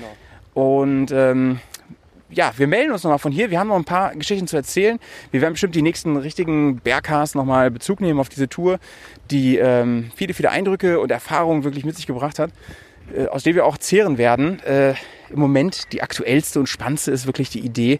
Und 0.53 1.11
ähm, 1.11 1.59
ja, 2.31 2.53
wir 2.57 2.67
melden 2.67 2.91
uns 2.91 3.03
nochmal 3.03 3.19
von 3.19 3.31
hier. 3.31 3.49
Wir 3.49 3.59
haben 3.59 3.69
noch 3.69 3.75
ein 3.75 3.85
paar 3.85 4.15
Geschichten 4.15 4.47
zu 4.47 4.55
erzählen. 4.55 4.99
Wir 5.31 5.41
werden 5.41 5.53
bestimmt 5.53 5.75
die 5.75 5.81
nächsten 5.81 6.15
richtigen 6.17 6.79
Bergcasts 6.79 7.35
nochmal 7.35 7.71
Bezug 7.71 8.01
nehmen 8.01 8.19
auf 8.19 8.29
diese 8.29 8.47
Tour, 8.47 8.79
die 9.31 9.57
ähm, 9.57 10.11
viele, 10.15 10.33
viele 10.33 10.51
Eindrücke 10.51 10.99
und 10.99 11.11
Erfahrungen 11.11 11.63
wirklich 11.63 11.85
mit 11.85 11.95
sich 11.95 12.07
gebracht 12.07 12.39
hat, 12.39 12.51
äh, 13.15 13.27
aus 13.27 13.43
denen 13.43 13.55
wir 13.55 13.65
auch 13.65 13.77
zehren 13.77 14.17
werden. 14.17 14.61
Äh, 14.63 14.93
Im 15.29 15.39
Moment 15.39 15.91
die 15.91 16.03
aktuellste 16.03 16.59
und 16.59 16.67
spannendste 16.67 17.11
ist 17.11 17.25
wirklich 17.25 17.49
die 17.49 17.59
Idee, 17.59 17.99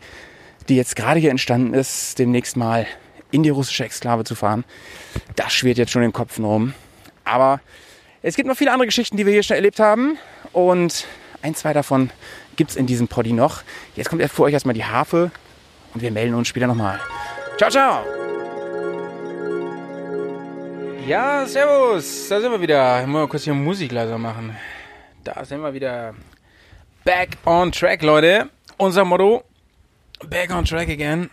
die 0.67 0.75
jetzt 0.75 0.95
gerade 0.95 1.19
hier 1.19 1.31
entstanden 1.31 1.74
ist, 1.74 2.19
demnächst 2.19 2.55
mal 2.55 2.86
in 3.31 3.43
die 3.43 3.50
russische 3.50 3.83
Exklave 3.83 4.24
zu 4.24 4.36
fahren. 4.36 4.63
Das 5.36 5.53
schwirrt 5.53 5.77
jetzt 5.77 5.91
schon 5.91 6.01
den 6.01 6.13
Kopf 6.13 6.39
rum. 6.39 6.74
Aber 7.24 7.62
es 8.21 8.36
gibt 8.36 8.48
noch 8.48 8.57
viele 8.57 8.71
andere 8.71 8.88
Geschichten, 8.88 9.17
die 9.17 9.25
wir 9.25 9.33
hier 9.33 9.43
schon 9.43 9.55
erlebt 9.55 9.79
haben. 9.79 10.17
Und 10.51 11.05
ein, 11.41 11.55
zwei 11.55 11.74
davon 11.74 12.09
gibt 12.60 12.72
es 12.72 12.75
in 12.75 12.88
diesem 12.88 13.08
Poddy 13.08 13.32
noch. 13.32 13.63
Jetzt 13.96 14.10
kommt 14.10 14.22
für 14.30 14.44
euch 14.44 14.51
erstmal 14.51 14.75
die 14.75 14.84
Harfe 14.84 15.32
und 15.94 16.01
wir 16.01 16.12
melden 16.12 16.36
uns 16.36 16.50
später 16.50 16.68
nochmal. 16.68 17.00
Ciao, 17.58 17.70
ciao! 17.70 18.04
Ja, 21.08 21.46
servus, 21.46 22.28
da 22.28 22.42
sind 22.42 22.51
wir 22.51 22.60
wieder. 22.60 23.00
Ich 23.00 23.08
muss 23.08 23.13
mal 23.13 23.28
kurz 23.30 23.46
hier 23.46 23.54
Musik 23.54 23.94
leiser 23.94 24.18
machen. 24.18 24.58
Da 25.24 25.46
sind 25.46 25.62
wir 25.62 25.74
wieder. 25.74 26.13
Back 27.06 27.38
on 27.46 27.72
track, 27.72 28.04
Leute. 28.04 28.50
Unser 28.75 29.06
Motto. 29.06 29.46
Back 30.28 30.54
on 30.54 30.66
track 30.66 30.89
again. 30.89 31.30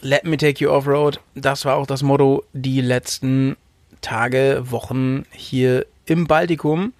Let 0.00 0.24
me 0.24 0.38
take 0.38 0.64
you 0.64 0.70
off-road. 0.70 1.20
Das 1.34 1.66
war 1.66 1.76
auch 1.76 1.86
das 1.86 2.02
Motto 2.02 2.42
die 2.54 2.80
letzten 2.80 3.58
Tage, 4.00 4.62
Wochen 4.64 5.26
hier 5.30 5.84
im 6.06 6.26
Baltikum. 6.26 6.94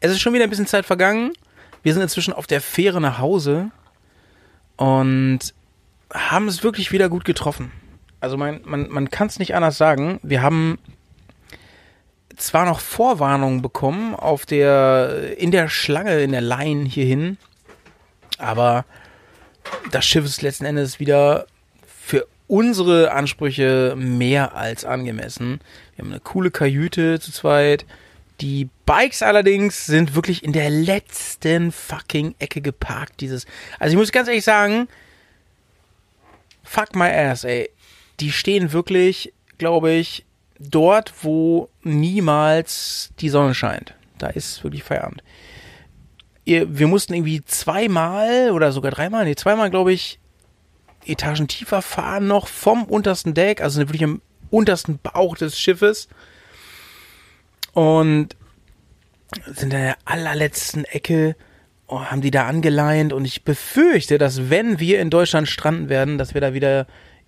Es 0.00 0.10
ist 0.10 0.20
schon 0.20 0.32
wieder 0.32 0.44
ein 0.44 0.50
bisschen 0.50 0.66
Zeit 0.66 0.86
vergangen. 0.86 1.32
Wir 1.82 1.94
sind 1.94 2.02
inzwischen 2.02 2.32
auf 2.32 2.46
der 2.46 2.60
Fähre 2.60 3.00
nach 3.00 3.18
Hause 3.18 3.70
und 4.76 5.40
haben 6.12 6.48
es 6.48 6.62
wirklich 6.62 6.92
wieder 6.92 7.08
gut 7.08 7.24
getroffen. 7.24 7.72
Also 8.20 8.36
man, 8.36 8.60
man, 8.64 8.88
man 8.90 9.10
kann 9.10 9.28
es 9.28 9.38
nicht 9.38 9.54
anders 9.54 9.78
sagen. 9.78 10.20
Wir 10.22 10.42
haben 10.42 10.78
zwar 12.36 12.64
noch 12.64 12.80
Vorwarnungen 12.80 13.62
bekommen 13.62 14.14
auf 14.14 14.46
der, 14.46 15.38
in 15.38 15.50
der 15.50 15.68
Schlange, 15.68 16.20
in 16.20 16.32
der 16.32 16.40
Line 16.40 16.86
hierhin, 16.86 17.38
aber 18.38 18.84
das 19.90 20.06
Schiff 20.06 20.24
ist 20.24 20.42
letzten 20.42 20.64
Endes 20.64 21.00
wieder 21.00 21.46
für 21.86 22.26
unsere 22.46 23.12
Ansprüche 23.12 23.94
mehr 23.96 24.56
als 24.56 24.84
angemessen. 24.84 25.60
Wir 25.94 26.04
haben 26.04 26.12
eine 26.12 26.20
coole 26.20 26.50
Kajüte 26.50 27.20
zu 27.20 27.30
zweit. 27.32 27.86
Die 28.40 28.68
Bikes 28.90 29.22
allerdings 29.22 29.86
sind 29.86 30.16
wirklich 30.16 30.42
in 30.42 30.52
der 30.52 30.68
letzten 30.68 31.70
fucking 31.70 32.34
Ecke 32.40 32.60
geparkt. 32.60 33.20
Dieses, 33.20 33.46
also 33.78 33.92
ich 33.92 33.96
muss 33.96 34.10
ganz 34.10 34.26
ehrlich 34.26 34.42
sagen, 34.42 34.88
fuck 36.64 36.96
my 36.96 37.08
ass, 37.08 37.44
ey. 37.44 37.70
Die 38.18 38.32
stehen 38.32 38.72
wirklich, 38.72 39.32
glaube 39.58 39.92
ich, 39.92 40.26
dort, 40.58 41.14
wo 41.22 41.68
niemals 41.84 43.12
die 43.20 43.28
Sonne 43.28 43.54
scheint. 43.54 43.94
Da 44.18 44.26
ist 44.26 44.64
wirklich 44.64 44.82
Feierabend. 44.82 45.22
Wir 46.44 46.88
mussten 46.88 47.14
irgendwie 47.14 47.44
zweimal 47.44 48.50
oder 48.50 48.72
sogar 48.72 48.90
dreimal, 48.90 49.24
nee, 49.24 49.36
zweimal, 49.36 49.70
glaube 49.70 49.92
ich, 49.92 50.18
Etagen 51.06 51.46
tiefer 51.46 51.80
fahren 51.80 52.26
noch 52.26 52.48
vom 52.48 52.82
untersten 52.82 53.34
Deck, 53.34 53.60
also 53.60 53.78
wirklich 53.78 54.02
im 54.02 54.20
untersten 54.50 54.98
Bauch 54.98 55.36
des 55.36 55.60
Schiffes. 55.60 56.08
Und 57.72 58.34
sind 59.46 59.64
in 59.64 59.70
der 59.70 59.96
allerletzten 60.04 60.84
Ecke, 60.84 61.36
oh, 61.86 62.00
haben 62.00 62.20
die 62.20 62.30
da 62.30 62.46
angeleint 62.46 63.12
und 63.12 63.24
ich 63.24 63.44
befürchte, 63.44 64.18
dass 64.18 64.50
wenn 64.50 64.80
wir 64.80 65.00
in 65.00 65.10
Deutschland 65.10 65.48
stranden 65.48 65.88
werden, 65.88 66.18
dass 66.18 66.34
wir 66.34 66.40
da 66.40 66.54
wieder 66.54 66.86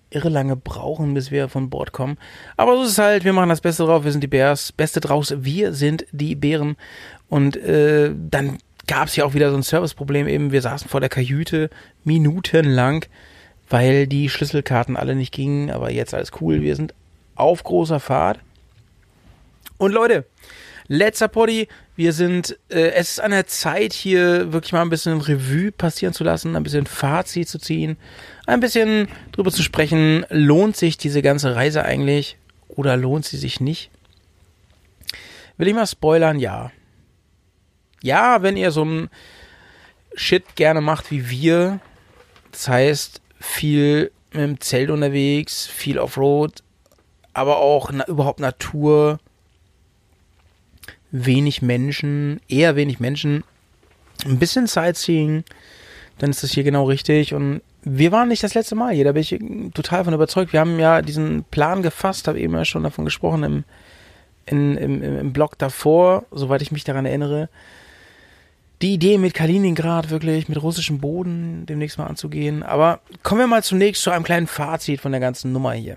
irre 0.09 0.29
lange 0.29 0.55
brauchen, 0.55 1.13
bis 1.13 1.31
wir 1.31 1.49
von 1.49 1.69
Bord 1.69 1.91
kommen. 1.91 2.17
Aber 2.55 2.75
so 2.77 2.83
ist 2.83 2.91
es 2.91 2.97
halt, 2.97 3.25
wir 3.25 3.33
machen 3.33 3.49
das 3.49 3.61
Beste 3.61 3.83
drauf, 3.83 4.03
wir 4.03 4.11
sind 4.11 4.21
die 4.21 4.27
Bärs, 4.27 4.71
Beste 4.71 4.99
draus, 4.99 5.33
wir 5.39 5.73
sind 5.73 6.05
die 6.11 6.35
Bären. 6.35 6.77
Und 7.29 7.57
äh, 7.57 8.11
dann 8.15 8.59
gab 8.87 9.07
es 9.07 9.15
ja 9.15 9.25
auch 9.25 9.33
wieder 9.33 9.49
so 9.49 9.57
ein 9.57 9.63
Serviceproblem 9.63 10.27
eben, 10.27 10.51
wir 10.51 10.61
saßen 10.61 10.89
vor 10.89 10.99
der 10.99 11.09
Kajüte 11.09 11.69
minutenlang, 12.03 13.05
weil 13.69 14.07
die 14.07 14.29
Schlüsselkarten 14.29 14.97
alle 14.97 15.15
nicht 15.15 15.33
gingen, 15.33 15.71
aber 15.71 15.91
jetzt 15.91 16.13
alles 16.13 16.31
cool, 16.41 16.61
wir 16.61 16.75
sind 16.75 16.93
auf 17.35 17.63
großer 17.63 17.99
Fahrt. 17.99 18.39
Und 19.77 19.91
Leute, 19.91 20.25
letzter 20.87 21.27
Poddy, 21.27 21.67
wir 21.95 22.13
sind, 22.13 22.57
äh, 22.69 22.91
es 22.91 23.11
ist 23.11 23.19
an 23.19 23.31
der 23.31 23.47
Zeit, 23.47 23.93
hier 23.93 24.51
wirklich 24.51 24.73
mal 24.73 24.81
ein 24.81 24.89
bisschen 24.89 25.21
Revue 25.21 25.71
passieren 25.71 26.13
zu 26.13 26.23
lassen, 26.23 26.55
ein 26.55 26.63
bisschen 26.63 26.85
Fazit 26.85 27.47
zu 27.47 27.59
ziehen, 27.59 27.97
ein 28.45 28.59
bisschen 28.59 29.07
drüber 29.31 29.51
zu 29.51 29.63
sprechen, 29.63 30.25
lohnt 30.29 30.75
sich 30.75 30.97
diese 30.97 31.21
ganze 31.21 31.55
Reise 31.55 31.83
eigentlich 31.83 32.37
oder 32.67 32.97
lohnt 32.97 33.25
sie 33.25 33.37
sich 33.37 33.59
nicht? 33.59 33.89
Will 35.57 35.67
ich 35.67 35.75
mal 35.75 35.87
spoilern? 35.87 36.39
Ja. 36.39 36.71
Ja, 38.01 38.41
wenn 38.41 38.57
ihr 38.57 38.71
so 38.71 38.83
ein 38.83 39.09
Shit 40.15 40.55
gerne 40.55 40.81
macht 40.81 41.11
wie 41.11 41.29
wir, 41.29 41.79
das 42.51 42.67
heißt 42.67 43.21
viel 43.39 44.11
mit 44.31 44.41
dem 44.41 44.59
Zelt 44.59 44.89
unterwegs, 44.89 45.67
viel 45.67 45.99
Offroad, 45.99 46.63
aber 47.33 47.57
auch 47.57 47.91
na, 47.91 48.07
überhaupt 48.07 48.39
Natur, 48.39 49.19
wenig 51.13 51.61
Menschen, 51.61 52.41
eher 52.49 52.75
wenig 52.75 52.99
Menschen, 52.99 53.43
ein 54.25 54.39
bisschen 54.39 54.67
Sightseeing, 54.67 55.43
dann 56.17 56.31
ist 56.31 56.43
das 56.43 56.51
hier 56.51 56.63
genau 56.63 56.85
richtig. 56.85 57.33
Und 57.33 57.61
wir 57.83 58.11
waren 58.11 58.27
nicht 58.27 58.43
das 58.43 58.55
letzte 58.55 58.75
Mal 58.75 58.93
hier, 58.93 59.05
da 59.05 59.11
bin 59.13 59.21
ich 59.21 59.39
total 59.73 60.03
von 60.03 60.13
überzeugt. 60.13 60.53
Wir 60.53 60.59
haben 60.59 60.79
ja 60.79 61.01
diesen 61.01 61.43
Plan 61.45 61.81
gefasst, 61.81 62.27
habe 62.27 62.39
eben 62.39 62.53
ja 62.53 62.65
schon 62.65 62.83
davon 62.83 63.05
gesprochen 63.05 63.43
im, 63.43 63.63
in, 64.45 64.75
im, 64.75 65.03
im, 65.03 65.33
Blog 65.33 65.57
davor, 65.57 66.25
soweit 66.31 66.61
ich 66.61 66.71
mich 66.71 66.83
daran 66.83 67.05
erinnere. 67.05 67.47
Die 68.81 68.93
Idee 68.93 69.17
mit 69.17 69.33
Kaliningrad 69.33 70.09
wirklich, 70.09 70.49
mit 70.49 70.61
russischem 70.61 70.99
Boden 70.99 71.65
demnächst 71.67 71.97
mal 71.99 72.07
anzugehen. 72.07 72.63
Aber 72.63 72.99
kommen 73.21 73.39
wir 73.39 73.47
mal 73.47 73.63
zunächst 73.63 74.01
zu 74.01 74.09
einem 74.09 74.25
kleinen 74.25 74.47
Fazit 74.47 74.99
von 74.99 75.11
der 75.11 75.21
ganzen 75.21 75.53
Nummer 75.53 75.73
hier. 75.73 75.95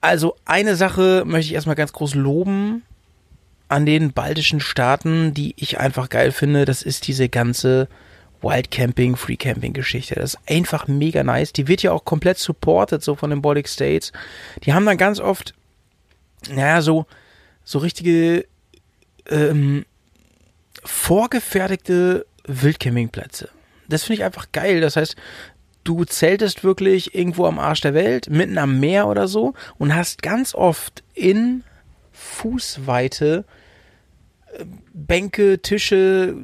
Also 0.00 0.34
eine 0.44 0.76
Sache 0.76 1.22
möchte 1.24 1.46
ich 1.46 1.54
erstmal 1.54 1.76
ganz 1.76 1.92
groß 1.92 2.14
loben 2.14 2.82
an 3.74 3.86
den 3.86 4.12
baltischen 4.12 4.60
Staaten, 4.60 5.34
die 5.34 5.52
ich 5.56 5.80
einfach 5.80 6.08
geil 6.08 6.30
finde. 6.30 6.64
Das 6.64 6.80
ist 6.84 7.08
diese 7.08 7.28
ganze 7.28 7.88
Wildcamping, 8.40 9.16
Freecamping-Geschichte. 9.16 10.14
Das 10.14 10.34
ist 10.34 10.40
einfach 10.46 10.86
mega 10.86 11.24
nice. 11.24 11.52
Die 11.52 11.66
wird 11.66 11.82
ja 11.82 11.90
auch 11.90 12.04
komplett 12.04 12.38
supported, 12.38 13.02
so 13.02 13.16
von 13.16 13.30
den 13.30 13.42
Baltic 13.42 13.68
States. 13.68 14.12
Die 14.62 14.72
haben 14.72 14.86
dann 14.86 14.96
ganz 14.96 15.18
oft, 15.18 15.54
naja, 16.48 16.82
so, 16.82 17.06
so 17.64 17.80
richtige, 17.80 18.46
ähm, 19.28 19.84
vorgefertigte 20.84 22.26
Wildcampingplätze. 22.46 23.48
Das 23.88 24.04
finde 24.04 24.20
ich 24.20 24.24
einfach 24.24 24.52
geil. 24.52 24.82
Das 24.82 24.94
heißt, 24.94 25.16
du 25.82 26.04
zeltest 26.04 26.62
wirklich 26.62 27.16
irgendwo 27.16 27.44
am 27.46 27.58
Arsch 27.58 27.80
der 27.80 27.94
Welt, 27.94 28.30
mitten 28.30 28.56
am 28.56 28.78
Meer 28.78 29.08
oder 29.08 29.26
so 29.26 29.52
und 29.78 29.96
hast 29.96 30.22
ganz 30.22 30.54
oft 30.54 31.02
in 31.14 31.64
Fußweite 32.12 33.44
Bänke, 34.92 35.60
Tische, 35.60 36.34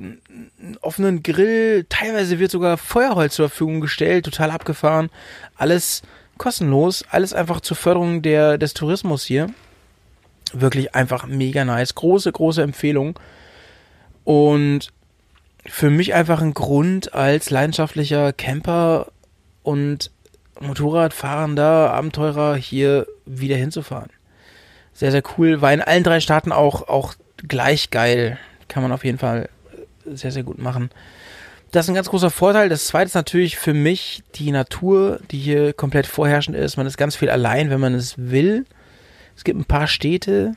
einen 0.60 0.76
offenen 0.80 1.22
Grill, 1.22 1.86
teilweise 1.88 2.38
wird 2.38 2.50
sogar 2.50 2.76
Feuerholz 2.76 3.34
zur 3.34 3.48
Verfügung 3.48 3.80
gestellt, 3.80 4.24
total 4.24 4.50
abgefahren. 4.50 5.10
Alles 5.56 6.02
kostenlos, 6.38 7.04
alles 7.10 7.32
einfach 7.32 7.60
zur 7.60 7.76
Förderung 7.76 8.22
der, 8.22 8.58
des 8.58 8.74
Tourismus 8.74 9.24
hier. 9.24 9.48
Wirklich 10.52 10.94
einfach 10.94 11.26
mega 11.26 11.64
nice. 11.64 11.94
Große, 11.94 12.32
große 12.32 12.62
Empfehlung. 12.62 13.18
Und 14.24 14.92
für 15.66 15.90
mich 15.90 16.14
einfach 16.14 16.40
ein 16.40 16.54
Grund 16.54 17.14
als 17.14 17.50
leidenschaftlicher 17.50 18.32
Camper 18.32 19.12
und 19.62 20.10
Motorradfahrender, 20.60 21.92
Abenteurer 21.92 22.56
hier 22.56 23.06
wieder 23.24 23.56
hinzufahren. 23.56 24.10
Sehr, 24.92 25.10
sehr 25.10 25.22
cool. 25.38 25.62
War 25.62 25.72
in 25.72 25.80
allen 25.80 26.04
drei 26.04 26.20
Staaten 26.20 26.52
auch, 26.52 26.88
auch 26.88 27.14
gleich 27.48 27.90
geil. 27.90 28.38
Kann 28.68 28.82
man 28.82 28.92
auf 28.92 29.04
jeden 29.04 29.18
Fall 29.18 29.48
sehr, 30.06 30.32
sehr 30.32 30.42
gut 30.42 30.58
machen. 30.58 30.90
Das 31.70 31.86
ist 31.86 31.90
ein 31.90 31.94
ganz 31.94 32.08
großer 32.08 32.30
Vorteil. 32.30 32.68
Das 32.68 32.86
zweite 32.86 33.06
ist 33.06 33.14
natürlich 33.14 33.56
für 33.56 33.74
mich 33.74 34.22
die 34.34 34.50
Natur, 34.50 35.20
die 35.30 35.38
hier 35.38 35.72
komplett 35.72 36.06
vorherrschend 36.06 36.56
ist. 36.56 36.76
Man 36.76 36.86
ist 36.86 36.96
ganz 36.96 37.14
viel 37.14 37.30
allein, 37.30 37.70
wenn 37.70 37.80
man 37.80 37.94
es 37.94 38.14
will. 38.16 38.66
Es 39.36 39.44
gibt 39.44 39.58
ein 39.58 39.64
paar 39.64 39.86
Städte, 39.86 40.54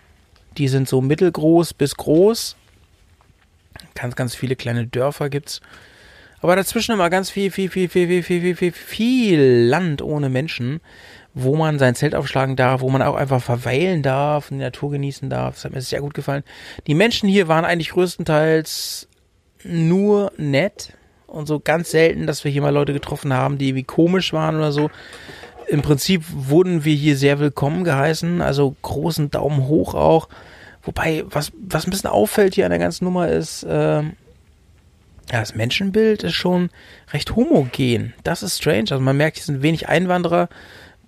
die 0.57 0.67
sind 0.67 0.89
so 0.89 1.01
mittelgroß 1.01 1.75
bis 1.75 1.95
groß. 1.95 2.55
Ganz, 3.95 4.15
ganz 4.15 4.35
viele 4.35 4.55
kleine 4.55 4.87
Dörfer 4.87 5.29
gibt's. 5.29 5.61
Aber 6.41 6.55
dazwischen 6.55 6.91
immer 6.91 7.09
ganz 7.09 7.29
viel, 7.29 7.51
viel, 7.51 7.69
viel, 7.69 7.87
viel, 7.89 8.07
viel, 8.07 8.41
viel, 8.41 8.55
viel, 8.55 8.71
viel 8.71 9.39
Land 9.69 10.01
ohne 10.01 10.29
Menschen 10.29 10.81
wo 11.33 11.55
man 11.55 11.79
sein 11.79 11.95
Zelt 11.95 12.15
aufschlagen 12.15 12.55
darf, 12.55 12.81
wo 12.81 12.89
man 12.89 13.01
auch 13.01 13.15
einfach 13.15 13.41
verweilen 13.41 14.03
darf, 14.03 14.49
die 14.49 14.55
Natur 14.55 14.91
genießen 14.91 15.29
darf. 15.29 15.55
Das 15.55 15.65
hat 15.65 15.73
mir 15.73 15.81
sehr 15.81 16.01
gut 16.01 16.13
gefallen. 16.13 16.43
Die 16.85 16.93
Menschen 16.93 17.27
hier 17.27 17.47
waren 17.47 17.65
eigentlich 17.65 17.89
größtenteils 17.89 19.07
nur 19.63 20.31
nett 20.37 20.93
und 21.25 21.47
so 21.47 21.59
ganz 21.59 21.89
selten, 21.91 22.27
dass 22.27 22.43
wir 22.43 22.51
hier 22.51 22.61
mal 22.61 22.73
Leute 22.73 22.93
getroffen 22.93 23.33
haben, 23.33 23.57
die 23.57 23.69
irgendwie 23.69 23.83
komisch 23.83 24.33
waren 24.33 24.55
oder 24.55 24.71
so. 24.71 24.91
Im 25.67 25.81
Prinzip 25.81 26.23
wurden 26.29 26.85
wir 26.85 26.93
hier 26.93 27.17
sehr 27.17 27.39
willkommen 27.39 27.83
geheißen, 27.83 28.41
also 28.41 28.75
großen 28.81 29.31
Daumen 29.31 29.67
hoch 29.67 29.95
auch. 29.95 30.29
Wobei, 30.83 31.23
was, 31.27 31.51
was 31.57 31.87
ein 31.87 31.91
bisschen 31.91 32.09
auffällt 32.09 32.55
hier 32.55 32.65
an 32.65 32.71
der 32.71 32.79
ganzen 32.79 33.05
Nummer 33.05 33.29
ist, 33.29 33.63
äh, 33.63 34.03
ja, 35.31 35.39
das 35.39 35.55
Menschenbild 35.55 36.23
ist 36.23 36.33
schon 36.33 36.69
recht 37.13 37.35
homogen. 37.35 38.13
Das 38.23 38.43
ist 38.43 38.57
strange. 38.57 38.91
Also 38.91 38.99
man 38.99 39.15
merkt, 39.15 39.37
hier 39.37 39.45
sind 39.45 39.61
wenig 39.61 39.87
Einwanderer, 39.87 40.49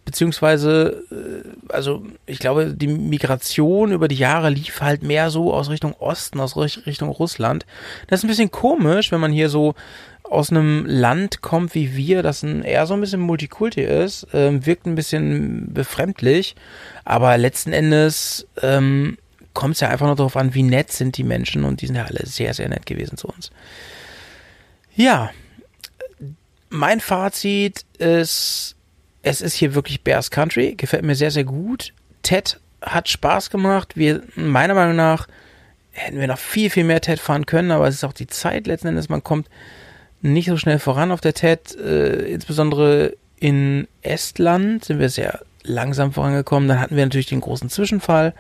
beziehungsweise, 0.05 1.03
äh, 1.11 1.73
also 1.73 2.03
ich 2.25 2.39
glaube, 2.39 2.73
die 2.73 2.87
Migration 2.87 3.91
über 3.91 4.07
die 4.07 4.15
Jahre 4.15 4.49
lief 4.49 4.81
halt 4.81 5.03
mehr 5.03 5.31
so 5.31 5.53
aus 5.53 5.69
Richtung 5.69 5.93
Osten, 5.93 6.39
aus 6.39 6.55
Richtung 6.55 7.09
Russland. 7.09 7.65
Das 8.07 8.19
ist 8.19 8.23
ein 8.23 8.29
bisschen 8.29 8.51
komisch, 8.51 9.11
wenn 9.11 9.19
man 9.19 9.31
hier 9.31 9.49
so 9.49 9.75
aus 10.23 10.49
einem 10.49 10.85
Land 10.87 11.41
kommt 11.41 11.75
wie 11.75 11.95
wir, 11.95 12.23
das 12.23 12.43
ein, 12.43 12.63
eher 12.63 12.87
so 12.87 12.93
ein 12.93 13.01
bisschen 13.01 13.19
Multikulti 13.19 13.81
ist, 13.81 14.27
ähm, 14.33 14.65
wirkt 14.65 14.85
ein 14.85 14.95
bisschen 14.95 15.73
befremdlich, 15.73 16.55
aber 17.03 17.37
letzten 17.37 17.73
Endes 17.73 18.47
ähm, 18.61 19.17
kommt 19.53 19.75
es 19.75 19.81
ja 19.81 19.89
einfach 19.89 20.07
nur 20.07 20.15
darauf 20.15 20.35
an, 20.35 20.53
wie 20.53 20.63
nett 20.63 20.91
sind 20.91 21.17
die 21.17 21.23
Menschen 21.23 21.63
und 21.63 21.81
die 21.81 21.87
sind 21.87 21.95
ja 21.95 22.05
alle 22.05 22.25
sehr, 22.25 22.53
sehr 22.53 22.69
nett 22.69 22.85
gewesen 22.85 23.17
zu 23.17 23.27
uns. 23.27 23.51
Ja, 24.95 25.29
mein 26.69 26.99
Fazit 26.99 27.85
ist, 27.97 28.75
es 29.25 29.41
ist 29.41 29.55
hier 29.55 29.73
wirklich 29.73 30.03
Bears 30.03 30.29
Country, 30.29 30.75
gefällt 30.75 31.03
mir 31.03 31.15
sehr, 31.15 31.31
sehr 31.31 31.43
gut. 31.43 31.93
Ted 32.21 32.59
hat 32.81 33.09
Spaß 33.09 33.49
gemacht. 33.49 33.97
Wir, 33.97 34.21
meiner 34.35 34.75
Meinung 34.75 34.95
nach, 34.95 35.27
hätten 35.91 36.19
wir 36.19 36.27
noch 36.27 36.37
viel, 36.37 36.69
viel 36.69 36.83
mehr 36.83 37.01
Ted 37.01 37.19
fahren 37.19 37.47
können, 37.47 37.71
aber 37.71 37.87
es 37.87 37.95
ist 37.95 38.03
auch 38.03 38.13
die 38.13 38.27
Zeit 38.27 38.67
letzten 38.67 38.89
Endes. 38.89 39.09
Man 39.09 39.23
kommt 39.23 39.49
nicht 40.21 40.47
so 40.47 40.57
schnell 40.57 40.77
voran 40.77 41.11
auf 41.11 41.21
der 41.21 41.33
TED, 41.33 41.75
äh, 41.75 42.33
insbesondere 42.33 43.15
in 43.39 43.87
Estland 44.03 44.85
sind 44.85 44.99
wir 44.99 45.09
sehr 45.09 45.39
langsam 45.63 46.13
vorangekommen. 46.13 46.69
Dann 46.69 46.79
hatten 46.79 46.95
wir 46.95 47.03
natürlich 47.03 47.25
den 47.25 47.41
großen 47.41 47.71
Zwischenfall. 47.71 48.35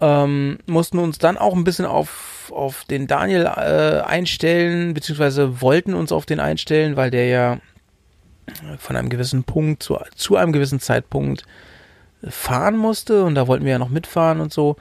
Ähm, 0.00 0.58
mussten 0.64 0.98
uns 0.98 1.18
dann 1.18 1.36
auch 1.36 1.54
ein 1.54 1.64
bisschen 1.64 1.84
auf, 1.84 2.50
auf 2.54 2.84
den 2.84 3.06
Daniel 3.06 3.44
äh, 3.44 4.00
einstellen, 4.00 4.94
beziehungsweise 4.94 5.60
wollten 5.60 5.92
uns 5.92 6.12
auf 6.12 6.24
den 6.24 6.40
einstellen, 6.40 6.96
weil 6.96 7.10
der 7.10 7.26
ja 7.26 7.58
von 8.78 8.96
einem 8.96 9.08
gewissen 9.08 9.44
Punkt 9.44 9.82
zu, 9.82 9.98
zu 10.14 10.36
einem 10.36 10.52
gewissen 10.52 10.80
Zeitpunkt 10.80 11.44
fahren 12.28 12.76
musste 12.76 13.24
und 13.24 13.34
da 13.34 13.46
wollten 13.46 13.64
wir 13.64 13.72
ja 13.72 13.78
noch 13.78 13.88
mitfahren 13.88 14.40
und 14.40 14.52
so. 14.52 14.76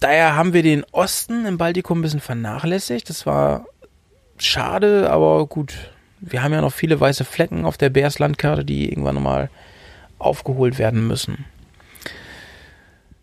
Daher 0.00 0.36
haben 0.36 0.52
wir 0.52 0.62
den 0.62 0.84
Osten 0.92 1.46
im 1.46 1.58
Baltikum 1.58 1.98
ein 1.98 2.02
bisschen 2.02 2.20
vernachlässigt. 2.20 3.08
Das 3.10 3.26
war 3.26 3.66
schade, 4.38 5.10
aber 5.10 5.46
gut. 5.46 5.74
Wir 6.20 6.42
haben 6.42 6.52
ja 6.52 6.60
noch 6.60 6.72
viele 6.72 6.98
weiße 6.98 7.24
Flecken 7.24 7.64
auf 7.64 7.76
der 7.76 7.90
Bärslandkarte, 7.90 8.64
die 8.64 8.88
irgendwann 8.88 9.16
nochmal 9.16 9.50
aufgeholt 10.18 10.78
werden 10.78 11.06
müssen. 11.06 11.44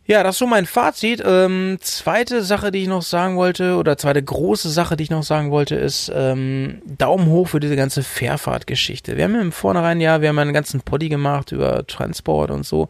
Ja, 0.07 0.23
das 0.23 0.35
ist 0.35 0.39
so 0.39 0.47
mein 0.47 0.65
Fazit. 0.65 1.21
Ähm, 1.23 1.77
zweite 1.79 2.41
Sache, 2.41 2.71
die 2.71 2.81
ich 2.81 2.87
noch 2.87 3.03
sagen 3.03 3.37
wollte, 3.37 3.75
oder 3.75 3.97
zweite 3.97 4.21
große 4.21 4.69
Sache, 4.69 4.97
die 4.97 5.03
ich 5.03 5.11
noch 5.11 5.21
sagen 5.21 5.51
wollte, 5.51 5.75
ist 5.75 6.11
ähm, 6.13 6.81
Daumen 6.85 7.27
hoch 7.27 7.49
für 7.49 7.59
diese 7.59 7.75
ganze 7.75 8.01
Fährfahrtgeschichte. 8.01 9.15
Wir 9.15 9.25
haben 9.25 9.35
im 9.35 9.51
Vornherein 9.51 10.01
ja, 10.01 10.19
wir 10.19 10.29
haben 10.29 10.39
einen 10.39 10.53
ganzen 10.53 10.81
Poddy 10.81 11.07
gemacht 11.07 11.51
über 11.51 11.85
Transport 11.85 12.49
und 12.49 12.65
so. 12.65 12.89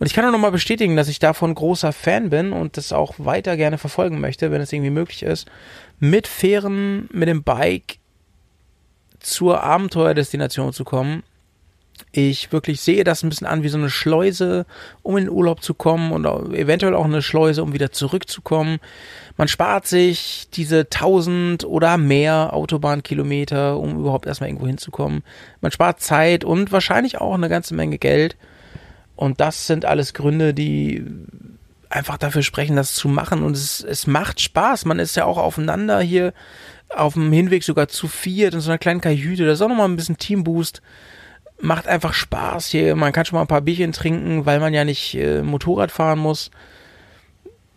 Und 0.00 0.06
ich 0.06 0.14
kann 0.14 0.24
nur 0.24 0.32
noch 0.32 0.40
mal 0.40 0.50
bestätigen, 0.50 0.96
dass 0.96 1.08
ich 1.08 1.20
davon 1.20 1.54
großer 1.54 1.92
Fan 1.92 2.28
bin 2.28 2.52
und 2.52 2.76
das 2.76 2.92
auch 2.92 3.14
weiter 3.18 3.56
gerne 3.56 3.78
verfolgen 3.78 4.20
möchte, 4.20 4.50
wenn 4.50 4.60
es 4.60 4.72
irgendwie 4.72 4.90
möglich 4.90 5.22
ist, 5.22 5.46
mit 6.00 6.26
Fähren, 6.26 7.08
mit 7.12 7.28
dem 7.28 7.44
Bike 7.44 7.98
zur 9.20 9.62
Abenteuerdestination 9.62 10.72
zu 10.72 10.84
kommen 10.84 11.22
ich 12.12 12.52
wirklich 12.52 12.80
sehe 12.80 13.04
das 13.04 13.22
ein 13.22 13.28
bisschen 13.28 13.46
an 13.46 13.62
wie 13.62 13.68
so 13.68 13.78
eine 13.78 13.90
Schleuse, 13.90 14.66
um 15.02 15.16
in 15.16 15.24
den 15.24 15.32
Urlaub 15.32 15.62
zu 15.62 15.74
kommen 15.74 16.12
und 16.12 16.24
eventuell 16.54 16.94
auch 16.94 17.04
eine 17.04 17.22
Schleuse, 17.22 17.62
um 17.62 17.72
wieder 17.72 17.92
zurückzukommen. 17.92 18.78
Man 19.36 19.48
spart 19.48 19.86
sich 19.86 20.48
diese 20.52 20.80
1000 20.80 21.64
oder 21.64 21.96
mehr 21.96 22.52
Autobahnkilometer, 22.52 23.78
um 23.78 23.98
überhaupt 23.98 24.26
erstmal 24.26 24.48
irgendwo 24.48 24.66
hinzukommen. 24.66 25.22
Man 25.60 25.70
spart 25.70 26.00
Zeit 26.00 26.44
und 26.44 26.72
wahrscheinlich 26.72 27.20
auch 27.20 27.34
eine 27.34 27.48
ganze 27.48 27.74
Menge 27.74 27.98
Geld. 27.98 28.36
Und 29.14 29.40
das 29.40 29.66
sind 29.66 29.84
alles 29.84 30.14
Gründe, 30.14 30.54
die 30.54 31.04
einfach 31.90 32.18
dafür 32.18 32.42
sprechen, 32.42 32.76
das 32.76 32.94
zu 32.94 33.08
machen. 33.08 33.42
Und 33.42 33.56
es, 33.56 33.82
es 33.82 34.06
macht 34.06 34.40
Spaß. 34.40 34.84
Man 34.84 34.98
ist 34.98 35.16
ja 35.16 35.24
auch 35.24 35.38
aufeinander 35.38 36.00
hier 36.00 36.32
auf 36.94 37.14
dem 37.14 37.32
Hinweg 37.32 37.64
sogar 37.64 37.88
zu 37.88 38.08
viert 38.08 38.54
in 38.54 38.60
so 38.60 38.70
einer 38.70 38.78
kleinen 38.78 39.00
Kajüte. 39.00 39.46
Das 39.46 39.58
ist 39.58 39.62
auch 39.62 39.68
nochmal 39.68 39.88
ein 39.88 39.96
bisschen 39.96 40.18
Teamboost 40.18 40.82
macht 41.60 41.88
einfach 41.88 42.14
Spaß 42.14 42.66
hier. 42.66 42.94
Man 42.94 43.12
kann 43.12 43.24
schon 43.24 43.36
mal 43.36 43.42
ein 43.42 43.48
paar 43.48 43.60
Bierchen 43.60 43.92
trinken, 43.92 44.46
weil 44.46 44.60
man 44.60 44.74
ja 44.74 44.84
nicht 44.84 45.14
äh, 45.14 45.42
Motorrad 45.42 45.90
fahren 45.90 46.18
muss. 46.18 46.50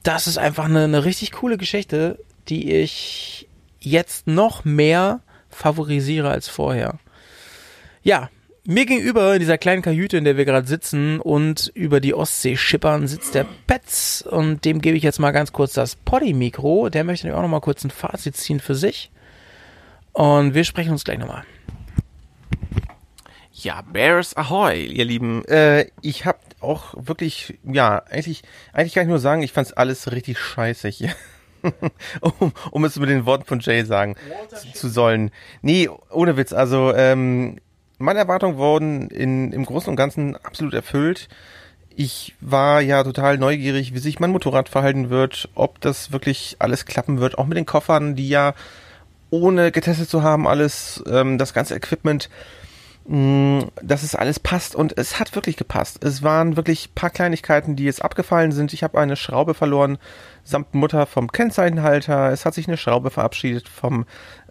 Das 0.03 0.27
ist 0.27 0.37
einfach 0.37 0.65
eine, 0.65 0.83
eine 0.85 1.05
richtig 1.05 1.31
coole 1.31 1.57
Geschichte, 1.57 2.19
die 2.47 2.71
ich 2.73 3.47
jetzt 3.79 4.27
noch 4.27 4.65
mehr 4.65 5.21
favorisiere 5.49 6.29
als 6.29 6.47
vorher. 6.47 6.99
Ja, 8.03 8.29
mir 8.63 8.85
gegenüber 8.85 9.33
in 9.33 9.39
dieser 9.39 9.57
kleinen 9.57 9.81
Kajüte, 9.81 10.17
in 10.17 10.23
der 10.23 10.37
wir 10.37 10.45
gerade 10.45 10.67
sitzen 10.67 11.19
und 11.19 11.71
über 11.73 11.99
die 11.99 12.13
Ostsee 12.13 12.57
schippern, 12.57 13.07
sitzt 13.07 13.33
der 13.33 13.45
Petz 13.67 14.23
und 14.27 14.65
dem 14.65 14.81
gebe 14.81 14.97
ich 14.97 15.03
jetzt 15.03 15.19
mal 15.19 15.31
ganz 15.31 15.51
kurz 15.51 15.73
das 15.73 15.95
Poddy-Mikro. 15.95 16.89
Der 16.89 17.03
möchte 17.03 17.35
auch 17.35 17.41
noch 17.41 17.47
mal 17.47 17.59
kurz 17.59 17.83
ein 17.83 17.89
Fazit 17.89 18.37
ziehen 18.37 18.59
für 18.59 18.75
sich. 18.75 19.11
Und 20.13 20.53
wir 20.53 20.63
sprechen 20.63 20.91
uns 20.91 21.03
gleich 21.03 21.17
nochmal. 21.17 21.43
Ja, 23.63 23.83
Bears 23.83 24.35
Ahoy, 24.35 24.85
ihr 24.85 25.05
Lieben. 25.05 25.45
Äh, 25.45 25.85
ich 26.01 26.25
hab 26.25 26.39
auch 26.61 26.95
wirklich, 26.97 27.59
ja, 27.63 28.01
eigentlich, 28.09 28.41
eigentlich 28.73 28.95
kann 28.95 29.03
ich 29.03 29.09
nur 29.09 29.19
sagen, 29.19 29.43
ich 29.43 29.51
fand's 29.51 29.71
alles 29.71 30.11
richtig 30.11 30.39
scheiße 30.39 30.87
hier. 30.87 31.13
um, 32.21 32.53
um 32.71 32.85
es 32.85 32.97
mit 32.97 33.09
den 33.09 33.27
Worten 33.27 33.45
von 33.45 33.59
Jay 33.59 33.85
sagen 33.85 34.15
zu, 34.49 34.73
zu 34.73 34.89
sollen. 34.89 35.29
Nee, 35.61 35.89
ohne 36.09 36.37
Witz. 36.37 36.53
Also, 36.53 36.91
ähm, 36.95 37.59
meine 37.99 38.17
Erwartungen 38.17 38.57
wurden 38.57 39.09
in, 39.09 39.51
im 39.51 39.65
Großen 39.65 39.91
und 39.91 39.95
Ganzen 39.95 40.35
absolut 40.37 40.73
erfüllt. 40.73 41.29
Ich 41.95 42.33
war 42.41 42.81
ja 42.81 43.03
total 43.03 43.37
neugierig, 43.37 43.93
wie 43.93 43.99
sich 43.99 44.19
mein 44.19 44.31
Motorrad 44.31 44.69
verhalten 44.69 45.11
wird, 45.11 45.49
ob 45.53 45.79
das 45.81 46.11
wirklich 46.11 46.55
alles 46.57 46.85
klappen 46.85 47.19
wird, 47.19 47.37
auch 47.37 47.45
mit 47.45 47.59
den 47.59 47.67
Koffern, 47.67 48.15
die 48.15 48.27
ja 48.29 48.55
ohne 49.29 49.71
getestet 49.71 50.09
zu 50.09 50.23
haben, 50.23 50.47
alles, 50.47 51.03
ähm, 51.07 51.37
das 51.37 51.53
ganze 51.53 51.75
Equipment 51.75 52.27
dass 53.05 54.03
es 54.03 54.15
alles 54.15 54.39
passt 54.39 54.75
und 54.75 54.97
es 54.97 55.19
hat 55.19 55.35
wirklich 55.35 55.57
gepasst. 55.57 56.03
Es 56.03 56.21
waren 56.21 56.55
wirklich 56.55 56.93
paar 56.93 57.09
Kleinigkeiten, 57.09 57.75
die 57.75 57.85
jetzt 57.85 58.03
abgefallen 58.03 58.51
sind. 58.51 58.73
Ich 58.73 58.83
habe 58.83 58.99
eine 58.99 59.15
Schraube 59.15 59.53
verloren 59.53 59.97
samt 60.43 60.73
Mutter 60.73 61.05
vom 61.05 61.31
Kennzeichenhalter. 61.31 62.31
Es 62.31 62.45
hat 62.45 62.53
sich 62.53 62.67
eine 62.67 62.77
Schraube 62.77 63.11
verabschiedet 63.11 63.67
vom 63.67 64.05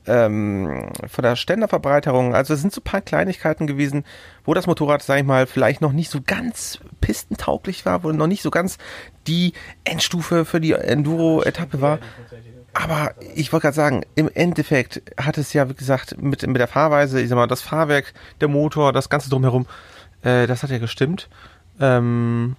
ähm, 0.06 0.90
von 1.06 1.22
der 1.22 1.36
Ständerverbreiterung. 1.36 2.34
Also 2.34 2.54
es 2.54 2.60
sind 2.60 2.72
so 2.72 2.80
ein 2.80 2.84
paar 2.84 3.02
Kleinigkeiten 3.02 3.66
gewesen, 3.66 4.04
wo 4.44 4.54
das 4.54 4.66
Motorrad, 4.66 5.02
sag 5.02 5.18
ich 5.18 5.24
mal, 5.24 5.46
vielleicht 5.46 5.80
noch 5.80 5.92
nicht 5.92 6.10
so 6.10 6.20
ganz 6.24 6.80
pistentauglich 7.00 7.84
war, 7.84 8.02
wo 8.02 8.10
noch 8.10 8.26
nicht 8.26 8.42
so 8.42 8.50
ganz 8.50 8.78
die 9.26 9.52
Endstufe 9.84 10.44
für 10.44 10.60
die 10.60 10.72
Enduro-Etappe 10.72 11.80
war. 11.80 11.98
Aber 12.72 13.14
ich 13.34 13.52
wollte 13.52 13.64
gerade 13.64 13.76
sagen, 13.76 14.02
im 14.14 14.30
Endeffekt 14.32 15.02
hat 15.18 15.38
es 15.38 15.52
ja, 15.52 15.68
wie 15.68 15.74
gesagt, 15.74 16.20
mit, 16.20 16.46
mit 16.46 16.58
der 16.60 16.68
Fahrweise, 16.68 17.20
ich 17.20 17.28
sag 17.28 17.36
mal, 17.36 17.46
das 17.46 17.62
Fahrwerk, 17.62 18.12
der 18.40 18.48
Motor, 18.48 18.92
das 18.92 19.08
Ganze 19.08 19.28
drumherum, 19.28 19.66
äh, 20.22 20.46
das 20.46 20.62
hat 20.62 20.70
ja 20.70 20.78
gestimmt. 20.78 21.28
Ähm, 21.80 22.56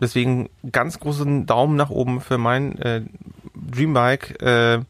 deswegen 0.00 0.50
ganz 0.70 1.00
großen 1.00 1.46
Daumen 1.46 1.76
nach 1.76 1.90
oben 1.90 2.20
für 2.20 2.38
mein 2.38 2.76
äh, 2.78 3.02
Dreambike. 3.54 4.38
Äh, 4.40 4.84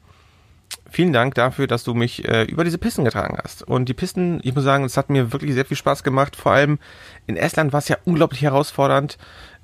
vielen 0.90 1.12
Dank 1.12 1.34
dafür, 1.34 1.66
dass 1.66 1.84
du 1.84 1.94
mich 1.94 2.26
äh, 2.26 2.44
über 2.44 2.64
diese 2.64 2.78
Pisten 2.78 3.04
getragen 3.04 3.38
hast. 3.42 3.62
Und 3.62 3.88
die 3.88 3.94
Pisten, 3.94 4.40
ich 4.42 4.54
muss 4.54 4.64
sagen, 4.64 4.84
es 4.84 4.96
hat 4.96 5.10
mir 5.10 5.32
wirklich 5.32 5.54
sehr 5.54 5.66
viel 5.66 5.76
Spaß 5.76 6.02
gemacht. 6.02 6.34
Vor 6.34 6.52
allem 6.52 6.78
in 7.26 7.36
Estland 7.36 7.72
war 7.72 7.78
es 7.78 7.88
ja 7.88 7.96
unglaublich 8.04 8.42
herausfordernd 8.42 9.18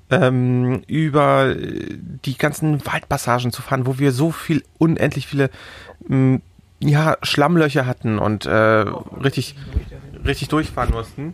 ähm, 0.09 0.83
über 0.87 1.55
äh, 1.55 1.97
die 2.25 2.37
ganzen 2.37 2.85
Waldpassagen 2.85 3.51
zu 3.51 3.61
fahren, 3.61 3.85
wo 3.85 3.97
wir 3.97 4.11
so 4.11 4.31
viel, 4.31 4.63
unendlich 4.77 5.27
viele 5.27 5.49
mh, 6.07 6.39
ja, 6.79 7.17
Schlammlöcher 7.23 7.85
hatten 7.85 8.19
und 8.19 8.45
äh, 8.45 8.51
richtig, 8.51 9.55
richtig 10.25 10.49
durchfahren 10.49 10.93
mussten. 10.93 11.33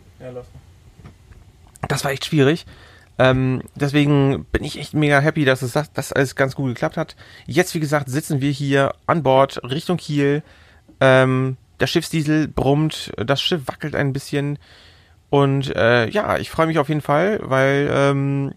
Das 1.88 2.04
war 2.04 2.12
echt 2.12 2.26
schwierig. 2.26 2.66
Ähm, 3.18 3.62
deswegen 3.76 4.46
bin 4.46 4.64
ich 4.64 4.80
echt 4.80 4.94
mega 4.94 5.20
happy, 5.20 5.46
dass 5.46 5.62
es 5.62 5.74
das, 5.74 5.92
das 5.92 6.14
alles 6.14 6.36
ganz 6.36 6.56
gut 6.56 6.70
geklappt 6.70 6.98
hat. 6.98 7.16
Jetzt, 7.46 7.76
wie 7.76 7.80
gesagt, 7.80 8.10
sitzen 8.10 8.42
wir 8.42 8.52
hier 8.52 8.94
an 9.06 9.24
Bord 9.24 9.62
Richtung 9.64 9.98
Kiel. 9.98 10.44
Ähm, 11.00 11.58
der 11.80 11.88
Schiffsdiesel 11.88 12.48
brummt, 12.48 13.12
das 13.18 13.42
Schiff 13.42 13.64
wackelt 13.66 13.96
ein 13.96 14.14
bisschen. 14.14 14.58
Und 15.30 15.76
äh, 15.76 16.08
ja, 16.10 16.38
ich 16.38 16.50
freue 16.50 16.68
mich 16.68 16.80
auf 16.80 16.90
jeden 16.90 17.02
Fall, 17.02 17.40
weil 17.44 17.90
ähm, 17.92 18.54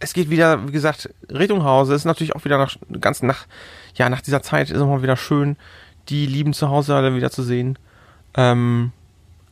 es 0.00 0.14
geht 0.14 0.30
wieder, 0.30 0.66
wie 0.66 0.72
gesagt, 0.72 1.14
Richtung 1.30 1.62
Hause. 1.62 1.94
Es 1.94 2.02
ist 2.02 2.06
natürlich 2.06 2.34
auch 2.34 2.44
wieder 2.44 2.58
nach 2.58 2.74
ganz 3.00 3.22
nach, 3.22 3.46
ja, 3.94 4.08
nach 4.08 4.22
dieser 4.22 4.42
Zeit 4.42 4.70
ist 4.70 4.80
mal 4.80 5.02
wieder 5.02 5.16
schön, 5.16 5.56
die 6.08 6.26
lieben 6.26 6.54
zu 6.54 6.70
Hause 6.70 6.96
alle 6.96 7.14
wieder 7.14 7.30
zu 7.30 7.42
sehen. 7.42 7.78
Ähm, 8.34 8.92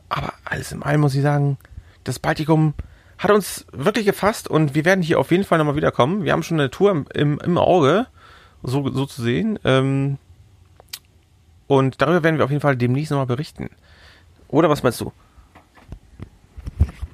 aber 0.09 0.33
alles 0.43 0.71
im 0.71 0.83
allem 0.83 1.01
muss 1.01 1.15
ich 1.15 1.21
sagen, 1.21 1.57
das 2.03 2.17
Baltikum 2.17 2.73
hat 3.19 3.31
uns 3.31 3.67
wirklich 3.71 4.05
gefasst 4.05 4.47
und 4.47 4.73
wir 4.73 4.85
werden 4.85 5.03
hier 5.03 5.19
auf 5.19 5.29
jeden 5.29 5.43
Fall 5.43 5.59
nochmal 5.59 5.75
wiederkommen. 5.75 6.23
Wir 6.23 6.31
haben 6.31 6.41
schon 6.41 6.59
eine 6.59 6.71
Tour 6.71 7.05
im, 7.13 7.39
im, 7.39 7.57
Auge, 7.57 8.07
so, 8.63 8.89
so 8.91 9.05
zu 9.05 9.21
sehen. 9.21 9.59
Ähm, 9.65 10.17
und 11.67 12.01
darüber 12.01 12.23
werden 12.23 12.37
wir 12.37 12.45
auf 12.45 12.49
jeden 12.49 12.61
Fall 12.61 12.75
demnächst 12.75 13.11
nochmal 13.11 13.27
berichten. 13.27 13.69
Oder 14.47 14.69
was 14.69 14.81
meinst 14.81 14.99
du? 15.01 15.11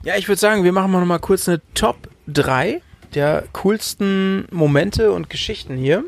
Ja, 0.03 0.15
ich 0.15 0.29
würde 0.29 0.39
sagen, 0.39 0.63
wir 0.63 0.71
machen 0.71 0.91
mal 0.91 0.99
noch 0.99 1.07
mal 1.07 1.19
kurz 1.19 1.49
eine 1.49 1.59
Top 1.73 1.97
3 2.27 2.81
der 3.13 3.43
coolsten 3.53 4.47
Momente 4.51 5.11
und 5.11 5.29
Geschichten 5.29 5.77
hier. 5.77 6.03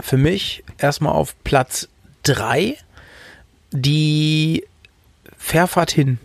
Für 0.00 0.16
mich 0.16 0.64
erstmal 0.78 1.12
auf 1.12 1.34
Platz 1.42 1.88
3 2.24 2.76
die 3.72 4.64
Fährfahrt 5.36 5.90
hin. 5.90 6.18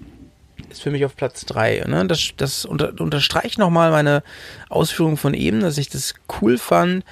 Ist 0.70 0.82
für 0.82 0.92
mich 0.92 1.06
auf 1.06 1.16
Platz 1.16 1.46
3. 1.46 1.86
Ne? 1.88 2.06
Das, 2.08 2.30
das 2.38 2.66
unter, 2.66 3.00
unterstreicht 3.00 3.58
nochmal 3.58 3.92
meine 3.92 4.24
Ausführung 4.70 5.18
von 5.18 5.34
eben, 5.34 5.60
dass 5.60 5.78
ich 5.78 5.90
das 5.90 6.14
cool 6.42 6.58
fand. 6.58 7.04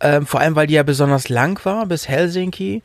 Ähm, 0.00 0.26
vor 0.26 0.40
allem, 0.40 0.56
weil 0.56 0.66
die 0.66 0.74
ja 0.74 0.82
besonders 0.82 1.28
lang 1.28 1.62
war 1.64 1.86
bis 1.86 2.08
Helsinki. 2.08 2.82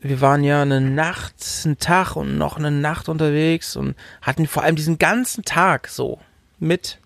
Wir 0.00 0.20
waren 0.20 0.44
ja 0.44 0.62
eine 0.62 0.80
Nacht, 0.80 1.34
einen 1.64 1.78
Tag 1.78 2.14
und 2.14 2.38
noch 2.38 2.56
eine 2.56 2.70
Nacht 2.70 3.08
unterwegs 3.08 3.74
und 3.74 3.96
hatten 4.22 4.46
vor 4.46 4.62
allem 4.62 4.76
diesen 4.76 4.98
ganzen 4.98 5.44
Tag 5.44 5.88
so 5.88 6.20
mit 6.60 6.98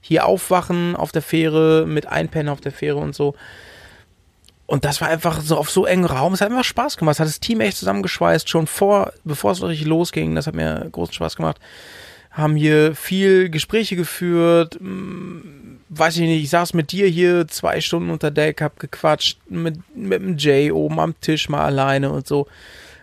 hier 0.00 0.26
aufwachen 0.26 0.96
auf 0.96 1.12
der 1.12 1.22
Fähre, 1.22 1.84
mit 1.86 2.06
einpennen 2.06 2.48
auf 2.48 2.60
der 2.60 2.72
Fähre 2.72 2.98
und 2.98 3.14
so. 3.14 3.34
Und 4.66 4.84
das 4.84 5.00
war 5.00 5.08
einfach 5.08 5.40
so 5.40 5.56
auf 5.56 5.70
so 5.70 5.86
engen 5.86 6.04
Raum. 6.04 6.34
Es 6.34 6.42
hat 6.42 6.50
einfach 6.50 6.62
Spaß 6.62 6.98
gemacht. 6.98 7.14
Es 7.14 7.20
hat 7.20 7.28
das 7.28 7.40
Team 7.40 7.60
echt 7.62 7.78
zusammengeschweißt, 7.78 8.50
schon 8.50 8.66
vor, 8.66 9.14
bevor 9.24 9.52
es 9.52 9.62
richtig 9.62 9.86
losging. 9.86 10.34
Das 10.34 10.46
hat 10.46 10.54
mir 10.54 10.86
großen 10.92 11.14
Spaß 11.14 11.36
gemacht. 11.36 11.58
Haben 12.30 12.54
hier 12.54 12.94
viel 12.94 13.48
Gespräche 13.48 13.96
geführt. 13.96 14.74
Hm, 14.74 15.80
weiß 15.88 16.16
ich 16.16 16.22
nicht, 16.22 16.42
ich 16.42 16.50
saß 16.50 16.74
mit 16.74 16.92
dir 16.92 17.08
hier 17.08 17.48
zwei 17.48 17.80
Stunden 17.80 18.10
unter 18.10 18.30
Deck, 18.30 18.60
hab 18.60 18.78
gequatscht 18.78 19.38
mit, 19.48 19.78
mit 19.96 20.20
dem 20.20 20.36
Jay 20.36 20.70
oben 20.70 21.00
am 21.00 21.18
Tisch 21.22 21.48
mal 21.48 21.64
alleine 21.64 22.10
und 22.10 22.26
so. 22.26 22.46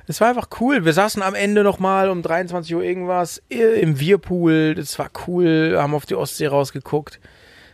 Es 0.07 0.21
war 0.21 0.29
einfach 0.29 0.49
cool. 0.59 0.85
Wir 0.85 0.93
saßen 0.93 1.21
am 1.23 1.33
Ende 1.35 1.63
nochmal 1.63 2.09
um 2.09 2.21
23 2.21 2.75
Uhr 2.75 2.83
irgendwas 2.83 3.41
im 3.49 3.99
Wirpool. 3.99 4.75
Das 4.75 4.99
war 4.99 5.09
cool. 5.27 5.75
Haben 5.77 5.95
auf 5.95 6.05
die 6.05 6.15
Ostsee 6.15 6.47
rausgeguckt. 6.47 7.19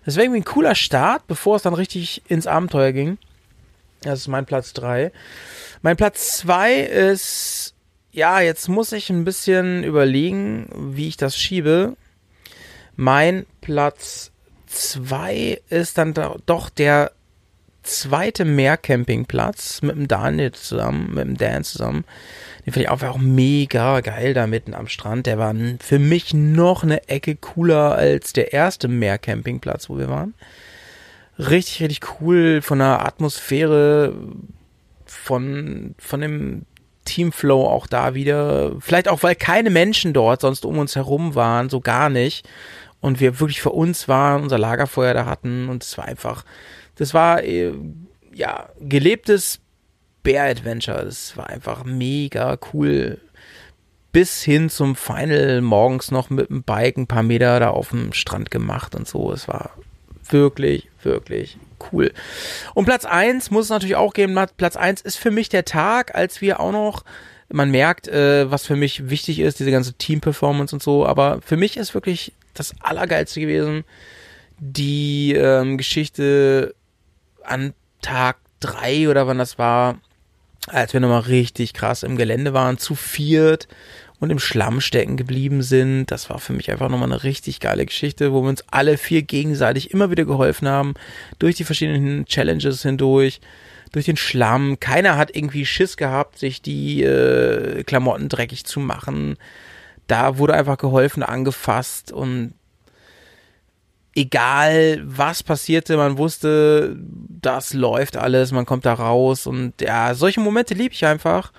Das 0.06 0.16
war 0.16 0.24
irgendwie 0.24 0.40
ein 0.42 0.46
cooler 0.46 0.76
Start, 0.76 1.28
bevor 1.28 1.58
es 1.58 1.62
dann 1.64 1.74
richtig 1.74 2.24
ins 2.28 2.48
Abenteuer 2.48 2.92
ging. 2.92 3.18
Das 4.02 4.20
ist 4.20 4.28
mein 4.28 4.46
Platz 4.46 4.74
3. 4.74 5.12
Mein 5.82 5.98
Platz 5.98 6.38
2 6.38 6.80
ist, 6.80 7.76
ja, 8.12 8.40
jetzt 8.40 8.68
muss 8.68 8.92
ich 8.94 9.10
ein 9.10 9.26
bisschen 9.26 9.84
überlegen, 9.84 10.68
wie 10.96 11.08
ich 11.08 11.18
das 11.18 11.38
schiebe. 11.38 11.96
Mein 12.96 13.46
Platz 13.62 14.32
2 14.68 15.62
ist 15.70 15.98
dann 15.98 16.14
doch 16.46 16.70
der 16.70 17.12
zweite 17.84 18.46
Meercampingplatz 18.46 19.82
mit 19.82 19.96
dem 19.96 20.08
Daniel 20.08 20.52
zusammen, 20.52 21.14
mit 21.14 21.26
dem 21.26 21.38
Dan 21.38 21.64
zusammen. 21.64 22.06
Den 22.66 22.74
finde 22.74 22.82
ich 22.86 22.90
auch, 22.90 23.02
auch 23.02 23.18
mega 23.18 24.02
geil 24.02 24.34
da 24.34 24.46
mitten 24.48 24.74
am 24.74 24.88
Strand. 24.88 25.26
Der 25.26 25.38
war 25.38 25.56
für 25.80 26.00
mich 26.00 26.34
noch 26.34 26.84
eine 26.84 27.08
Ecke 27.10 27.36
cooler 27.36 27.96
als 27.96 28.34
der 28.34 28.54
erste 28.54 28.88
Meercampingplatz, 28.88 29.90
wo 29.90 29.98
wir 29.98 30.10
waren. 30.10 30.34
Richtig, 31.40 31.82
richtig 31.82 32.22
cool 32.22 32.62
von 32.62 32.80
der 32.80 33.04
Atmosphäre, 33.06 34.14
von, 35.06 35.96
von 35.98 36.22
dem 36.22 36.66
Teamflow 37.06 37.66
auch 37.66 37.88
da 37.88 38.14
wieder. 38.14 38.74
Vielleicht 38.80 39.08
auch, 39.08 39.24
weil 39.24 39.36
keine 39.36 39.72
Menschen 39.72 40.14
dort 40.14 40.42
sonst 40.42 40.66
um 40.66 40.78
uns 40.78 40.96
herum 40.96 41.34
waren, 41.34 41.70
so 41.70 41.82
gar 41.82 42.10
nicht. 42.10 42.48
Und 43.00 43.20
wir 43.20 43.40
wirklich 43.40 43.62
für 43.62 43.72
uns 43.72 44.08
waren, 44.08 44.44
unser 44.44 44.60
Lagerfeuer 44.60 45.16
da 45.16 45.26
hatten 45.26 45.70
und 45.70 45.84
es 45.84 45.98
war 45.98 46.06
einfach, 46.06 46.46
das 46.96 47.14
war 47.14 47.44
äh, 47.44 47.74
ja 48.34 48.70
gelebtes 48.80 49.60
Bear 50.24 50.48
Adventure. 50.50 51.06
Das 51.06 51.36
war 51.38 51.50
einfach 51.50 51.84
mega 51.84 52.58
cool. 52.74 53.20
Bis 54.12 54.44
hin 54.44 54.70
zum 54.70 54.96
Final 54.96 55.62
morgens 55.62 56.12
noch 56.12 56.30
mit 56.30 56.50
dem 56.50 56.64
Bike 56.64 56.98
ein 56.98 57.08
paar 57.08 57.24
Meter 57.24 57.60
da 57.60 57.70
auf 57.70 57.90
dem 57.90 58.12
Strand 58.14 58.52
gemacht 58.52 58.94
und 58.94 59.08
so. 59.08 59.32
Es 59.32 59.48
war 59.48 59.72
wirklich, 60.30 60.90
wirklich 61.02 61.58
cool. 61.92 62.12
Und 62.74 62.86
Platz 62.86 63.06
1 63.06 63.52
muss 63.52 63.66
es 63.66 63.70
natürlich 63.70 63.96
auch 63.96 64.14
geben. 64.14 64.38
Platz 64.58 64.76
1 64.76 65.02
ist 65.02 65.16
für 65.16 65.32
mich 65.32 65.50
der 65.50 65.66
Tag, 65.66 66.14
als 66.16 66.42
wir 66.42 66.60
auch 66.60 66.72
noch, 66.72 67.04
man 67.50 67.72
merkt, 67.72 68.08
äh, 68.08 68.50
was 68.52 68.66
für 68.66 68.76
mich 68.76 69.10
wichtig 69.10 69.40
ist, 69.40 69.60
diese 69.60 69.72
ganze 69.72 69.94
Team-Performance 69.94 70.76
und 70.76 70.84
so, 70.84 71.06
aber 71.06 71.42
für 71.42 71.58
mich 71.58 71.78
ist 71.78 71.94
wirklich 71.94 72.34
das 72.54 72.74
Allergeilste 72.82 73.40
gewesen, 73.40 73.84
die 74.60 75.34
ähm, 75.34 75.78
Geschichte 75.78 76.76
an 77.46 77.74
Tag 78.02 78.38
drei 78.60 79.10
oder 79.10 79.28
wann 79.28 79.38
das 79.38 79.58
war, 79.58 80.00
als 80.68 80.94
wir 80.94 81.00
nochmal 81.00 81.22
richtig 81.22 81.74
krass 81.74 82.04
im 82.04 82.18
Gelände 82.18 82.54
waren, 82.54 82.78
zu 82.78 82.96
viert 82.96 83.68
und 84.20 84.30
im 84.30 84.40
Schlamm 84.40 84.82
stecken 84.82 85.18
geblieben 85.18 85.64
sind. 85.64 86.06
Das 86.08 86.30
war 86.30 86.40
für 86.40 86.54
mich 86.54 86.70
einfach 86.72 86.90
nochmal 86.90 87.12
eine 87.12 87.24
richtig 87.24 87.60
geile 87.60 87.86
Geschichte, 87.86 88.32
wo 88.32 88.44
wir 88.44 88.50
uns 88.50 88.64
alle 88.70 88.98
vier 88.98 89.24
gegenseitig 89.24 89.92
immer 89.92 90.12
wieder 90.12 90.26
geholfen 90.26 90.68
haben, 90.68 90.94
durch 91.40 91.56
die 91.56 91.64
verschiedenen 91.64 92.26
Challenges 92.26 92.84
hindurch, 92.84 93.42
durch 93.92 94.06
den 94.06 94.18
Schlamm. 94.18 94.80
Keiner 94.80 95.18
hat 95.18 95.36
irgendwie 95.36 95.66
Schiss 95.66 95.98
gehabt, 95.98 96.38
sich 96.38 96.62
die 96.62 97.04
äh, 97.04 97.84
Klamotten 97.84 98.30
dreckig 98.30 98.64
zu 98.66 98.80
machen. 98.80 99.38
Da 100.06 100.38
wurde 100.38 100.54
einfach 100.54 100.78
geholfen, 100.78 101.24
angefasst 101.24 102.12
und 102.12 102.54
egal 104.16 105.02
was 105.06 105.44
passierte, 105.44 105.98
man 105.98 106.18
wusste, 106.18 106.98
das 106.98 107.74
läuft 107.74 108.18
alles, 108.18 108.52
man 108.52 108.66
kommt 108.66 108.86
da 108.86 108.94
raus 108.94 109.48
und 109.48 109.80
ja, 109.82 110.14
solche 110.14 110.40
Momente 110.40 110.74
liebe 110.74 110.94
ich 110.94 111.06
einfach. 111.06 111.52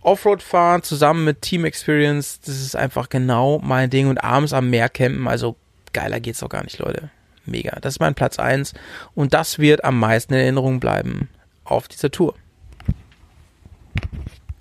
Offroad 0.00 0.42
fahren 0.42 0.82
zusammen 0.82 1.24
mit 1.24 1.42
Team 1.42 1.64
Experience, 1.64 2.40
das 2.40 2.60
ist 2.60 2.76
einfach 2.76 3.08
genau 3.08 3.58
mein 3.62 3.90
Ding 3.90 4.08
und 4.08 4.18
abends 4.18 4.52
am 4.52 4.68
Meer 4.70 4.88
campen, 4.88 5.28
also 5.28 5.56
geiler 5.92 6.20
geht's 6.20 6.40
doch 6.40 6.48
gar 6.48 6.64
nicht, 6.64 6.78
Leute. 6.78 7.10
Mega. 7.46 7.78
Das 7.80 7.94
ist 7.94 8.00
mein 8.00 8.14
Platz 8.14 8.38
1 8.38 8.74
und 9.14 9.34
das 9.34 9.58
wird 9.58 9.84
am 9.84 9.98
meisten 9.98 10.34
in 10.34 10.40
Erinnerung 10.40 10.80
bleiben 10.80 11.28
auf 11.64 11.88
dieser 11.88 12.10
Tour. 12.10 12.34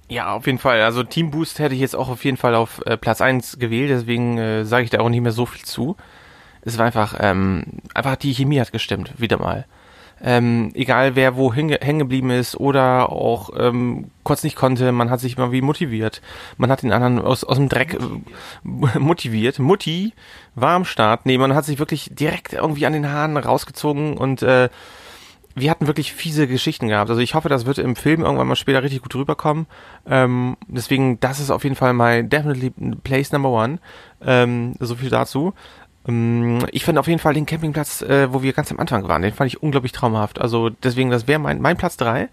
Ja, 0.09 0.33
auf 0.33 0.45
jeden 0.45 0.59
Fall. 0.59 0.81
Also 0.81 1.03
Team 1.03 1.31
Boost 1.31 1.59
hätte 1.59 1.75
ich 1.75 1.81
jetzt 1.81 1.95
auch 1.95 2.09
auf 2.09 2.23
jeden 2.23 2.37
Fall 2.37 2.55
auf 2.55 2.81
äh, 2.85 2.97
Platz 2.97 3.21
1 3.21 3.57
gewählt, 3.57 3.89
deswegen 3.89 4.37
äh, 4.37 4.65
sage 4.65 4.83
ich 4.83 4.89
da 4.89 4.99
auch 4.99 5.09
nicht 5.09 5.21
mehr 5.21 5.31
so 5.31 5.45
viel 5.45 5.63
zu 5.63 5.97
es 6.65 6.77
war 6.77 6.85
einfach, 6.85 7.15
ähm, 7.19 7.63
einfach 7.93 8.15
die 8.15 8.33
Chemie 8.33 8.59
hat 8.59 8.71
gestimmt, 8.71 9.13
wieder 9.17 9.37
mal. 9.37 9.65
ähm, 10.23 10.71
egal 10.73 11.15
wer 11.15 11.35
wo 11.35 11.53
hängen 11.53 11.99
geblieben 11.99 12.29
ist 12.29 12.55
oder 12.55 13.11
auch 13.11 13.49
ähm, 13.59 14.09
kurz 14.23 14.43
nicht 14.43 14.55
konnte, 14.55 14.91
man 14.93 15.09
hat 15.09 15.19
sich 15.19 15.35
immer 15.37 15.51
wie 15.51 15.61
motiviert. 15.61 16.21
Man 16.57 16.71
hat 16.71 16.81
den 16.81 16.93
anderen 16.93 17.19
aus, 17.19 17.43
aus 17.43 17.57
dem 17.57 17.67
Dreck 17.67 17.95
äh, 17.95 18.99
motiviert. 18.99 19.59
Mutti 19.59 20.13
war 20.55 20.75
am 20.75 20.85
Start. 20.85 21.25
Nee, 21.25 21.37
man 21.37 21.53
hat 21.53 21.65
sich 21.65 21.77
wirklich 21.77 22.09
direkt 22.13 22.53
irgendwie 22.53 22.85
an 22.85 22.93
den 22.93 23.09
Haaren 23.09 23.35
rausgezogen 23.35 24.17
und 24.17 24.41
äh, 24.43 24.69
wir 25.55 25.69
hatten 25.69 25.87
wirklich 25.87 26.13
fiese 26.13 26.47
Geschichten 26.47 26.87
gehabt. 26.87 27.09
Also 27.09 27.21
ich 27.21 27.35
hoffe, 27.35 27.49
das 27.49 27.65
wird 27.65 27.77
im 27.77 27.95
Film 27.95 28.21
irgendwann 28.21 28.47
mal 28.47 28.55
später 28.55 28.81
richtig 28.81 29.01
gut 29.01 29.13
rüberkommen. 29.15 29.67
Ähm, 30.07 30.57
deswegen, 30.67 31.19
das 31.19 31.39
ist 31.39 31.51
auf 31.51 31.63
jeden 31.63 31.75
Fall 31.75 31.93
my 31.93 32.23
definitely 32.27 32.71
place 33.03 33.31
number 33.31 33.49
one. 33.49 33.79
Ähm, 34.25 34.73
so 34.79 34.95
viel 34.95 35.09
dazu. 35.09 35.53
Ähm, 36.07 36.65
ich 36.71 36.85
finde 36.85 36.99
auf 36.99 37.07
jeden 37.07 37.19
Fall 37.19 37.33
den 37.33 37.45
Campingplatz, 37.45 38.01
äh, 38.01 38.31
wo 38.33 38.43
wir 38.43 38.53
ganz 38.53 38.71
am 38.71 38.79
Anfang 38.79 39.07
waren, 39.07 39.21
den 39.21 39.33
fand 39.33 39.49
ich 39.49 39.61
unglaublich 39.61 39.91
traumhaft. 39.91 40.39
Also 40.39 40.69
deswegen, 40.69 41.09
das 41.09 41.27
wäre 41.27 41.39
mein, 41.39 41.61
mein 41.61 41.77
Platz 41.77 41.97
drei. 41.97 42.29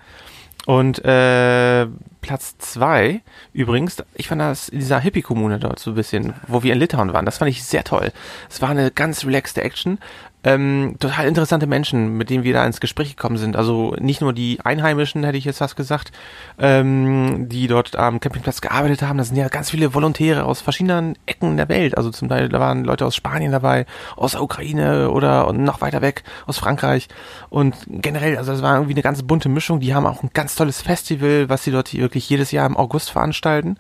Und 0.67 1.03
äh, 1.05 1.87
Platz 2.21 2.59
zwei 2.59 3.23
übrigens, 3.53 4.03
ich 4.15 4.29
fand 4.29 4.43
das 4.43 4.69
in 4.69 4.79
dieser 4.79 5.01
Hippie-Kommune 5.01 5.59
dort 5.59 5.79
so 5.79 5.93
ein 5.93 5.95
bisschen, 5.95 6.35
wo 6.49 6.63
wir 6.63 6.75
in 6.75 6.79
Litauen 6.79 7.13
waren, 7.15 7.25
das 7.25 7.39
fand 7.39 7.51
ich 7.51 7.65
sehr 7.65 7.83
toll. 7.83 8.13
Es 8.51 8.61
war 8.61 8.69
eine 8.69 8.91
ganz 8.91 9.25
relaxte 9.25 9.63
Action. 9.63 9.99
Ähm, 10.43 10.97
total 10.99 11.27
interessante 11.27 11.67
Menschen, 11.67 12.17
mit 12.17 12.31
denen 12.31 12.45
wir 12.45 12.55
da 12.55 12.65
ins 12.65 12.81
Gespräch 12.81 13.17
gekommen 13.17 13.37
sind. 13.37 13.57
Also 13.57 13.95
nicht 14.01 14.23
nur 14.23 14.33
die 14.33 14.59
Einheimischen, 14.65 15.23
hätte 15.23 15.37
ich 15.37 15.45
jetzt 15.45 15.59
fast 15.59 15.77
gesagt, 15.77 16.13
ähm, 16.59 17.49
die 17.49 17.67
dort 17.67 17.95
am 17.97 18.21
Campingplatz 18.21 18.63
gearbeitet 18.63 19.03
haben. 19.03 19.19
Da 19.19 19.25
sind 19.25 19.37
ja 19.37 19.49
ganz 19.49 19.71
viele 19.71 19.93
Volontäre 19.93 20.45
aus 20.45 20.63
verschiedenen 20.63 21.19
Ecken 21.27 21.59
der 21.59 21.69
Welt. 21.69 21.97
Also 21.97 22.11
zum 22.11 22.29
Teil, 22.29 22.49
da 22.49 22.59
waren 22.59 22.85
Leute 22.85 23.05
aus 23.05 23.17
Spanien 23.17 23.53
dabei, 23.53 23.85
aus 24.17 24.33
der 24.33 24.43
Ukraine 24.43 25.11
oder 25.11 25.53
noch 25.53 25.83
weiter 25.83 26.01
weg, 26.01 26.23
aus 26.47 26.57
Frankreich. 26.57 27.09
Und 27.51 27.75
generell, 27.87 28.39
also 28.39 28.53
das 28.53 28.63
war 28.63 28.77
irgendwie 28.77 28.95
eine 28.95 29.03
ganz 29.03 29.23
bunte 29.23 29.51
Mischung. 29.51 29.81
Die 29.81 29.95
haben 29.95 30.07
auch 30.07 30.23
ein 30.23 30.31
ganz 30.33 30.55
tolles 30.55 30.81
Festival, 30.81 31.51
was 31.51 31.65
sie 31.65 31.71
dort 31.71 31.93
wirklich 31.93 32.29
jedes 32.31 32.51
Jahr 32.51 32.67
im 32.67 32.79
August 32.79 33.11
veranstalten 33.11 33.77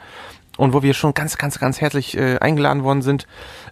und 0.61 0.75
wo 0.75 0.83
wir 0.83 0.92
schon 0.92 1.14
ganz, 1.14 1.38
ganz, 1.38 1.59
ganz 1.59 1.81
herzlich 1.81 2.16
äh, 2.16 2.38
eingeladen 2.38 2.85
worden 2.85 3.01
sind. 3.01 3.27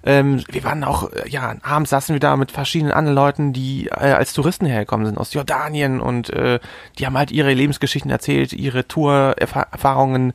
Ähm, 0.05 0.43
wir 0.51 0.65
waren 0.65 0.85
auch, 0.85 1.13
äh, 1.13 1.29
ja, 1.29 1.55
abends 1.63 1.91
saßen 1.91 2.15
wir 2.15 2.21
da 2.21 2.35
mit 2.37 2.51
verschiedenen 2.51 2.93
anderen 2.93 3.15
Leuten, 3.15 3.53
die 3.53 3.89
äh, 3.89 4.13
als 4.13 4.33
Touristen 4.33 4.65
hergekommen 4.65 5.05
sind 5.05 5.19
aus 5.19 5.35
Jordanien 5.35 6.01
und 6.01 6.31
äh, 6.31 6.61
die 6.99 7.05
haben 7.05 7.19
halt 7.19 7.31
ihre 7.31 7.53
Lebensgeschichten 7.53 8.11
erzählt, 8.11 8.55
ihre 8.55 8.89
Tour-Erfahrungen, 8.89 10.33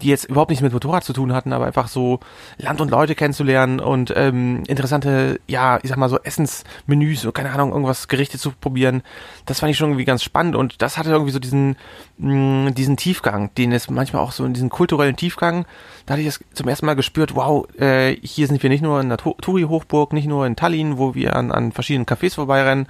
die 0.00 0.08
jetzt 0.08 0.24
überhaupt 0.24 0.50
nichts 0.50 0.62
mit 0.62 0.72
Motorrad 0.72 1.04
zu 1.04 1.12
tun 1.12 1.32
hatten, 1.32 1.52
aber 1.52 1.66
einfach 1.66 1.88
so 1.88 2.20
Land 2.58 2.80
und 2.80 2.90
Leute 2.90 3.14
kennenzulernen 3.14 3.80
und 3.80 4.12
ähm, 4.16 4.62
interessante, 4.66 5.40
ja, 5.46 5.78
ich 5.82 5.88
sag 5.88 5.98
mal 5.98 6.08
so 6.08 6.18
Essensmenüs, 6.18 7.20
so 7.20 7.32
keine 7.32 7.50
Ahnung, 7.52 7.70
irgendwas 7.70 8.08
Gerichte 8.08 8.38
zu 8.38 8.52
probieren. 8.52 9.02
Das 9.46 9.60
fand 9.60 9.70
ich 9.70 9.76
schon 9.76 9.90
irgendwie 9.90 10.04
ganz 10.04 10.22
spannend 10.22 10.56
und 10.56 10.82
das 10.82 10.98
hatte 10.98 11.10
irgendwie 11.10 11.32
so 11.32 11.38
diesen, 11.38 11.76
mh, 12.18 12.72
diesen 12.72 12.96
Tiefgang, 12.96 13.54
den 13.54 13.72
es 13.72 13.88
manchmal 13.90 14.22
auch 14.22 14.32
so 14.32 14.44
in 14.44 14.54
diesen 14.54 14.70
kulturellen 14.70 15.16
Tiefgang, 15.16 15.66
da 16.06 16.14
hatte 16.14 16.22
ich 16.22 16.28
das 16.28 16.40
zum 16.54 16.68
ersten 16.68 16.86
Mal 16.86 16.96
gespürt, 16.96 17.34
wow, 17.34 17.66
äh, 17.78 18.16
hier 18.22 18.46
sind 18.46 18.62
wir 18.62 18.70
nicht 18.70 18.82
nur 18.82 19.00
in 19.00 19.08
der 19.08 19.18
Touri-Hochburg, 19.18 20.12
nicht 20.12 20.26
nur 20.26 20.46
in 20.46 20.56
Tallinn, 20.56 20.98
wo 20.98 21.14
wir 21.14 21.36
an, 21.36 21.52
an 21.52 21.72
verschiedenen 21.72 22.06
Cafés 22.06 22.34
vorbeirennen, 22.34 22.86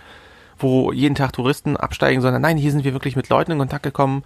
wo 0.58 0.92
jeden 0.92 1.14
Tag 1.14 1.32
Touristen 1.32 1.76
absteigen, 1.76 2.20
sondern 2.20 2.42
nein, 2.42 2.56
hier 2.56 2.70
sind 2.70 2.84
wir 2.84 2.92
wirklich 2.92 3.16
mit 3.16 3.28
Leuten 3.28 3.52
in 3.52 3.58
Kontakt 3.58 3.82
gekommen, 3.82 4.22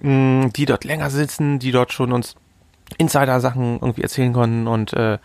mh, 0.00 0.48
die 0.56 0.66
dort 0.66 0.84
länger 0.84 1.10
sitzen, 1.10 1.58
die 1.58 1.72
dort 1.72 1.92
schon 1.92 2.12
uns 2.12 2.36
Insider-Sachen 2.98 3.80
irgendwie 3.80 4.02
erzählen 4.02 4.32
konnten 4.32 4.66
und 4.66 4.92
äh, 4.92 5.18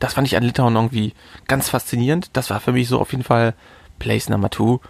das 0.00 0.14
fand 0.14 0.26
ich 0.26 0.36
an 0.36 0.42
Litauen 0.42 0.74
irgendwie 0.74 1.14
ganz 1.46 1.68
faszinierend. 1.68 2.30
Das 2.32 2.50
war 2.50 2.60
für 2.60 2.72
mich 2.72 2.88
so 2.88 3.00
auf 3.00 3.12
jeden 3.12 3.24
Fall 3.24 3.54
Place 3.98 4.28
Number 4.28 4.50
Two. 4.50 4.80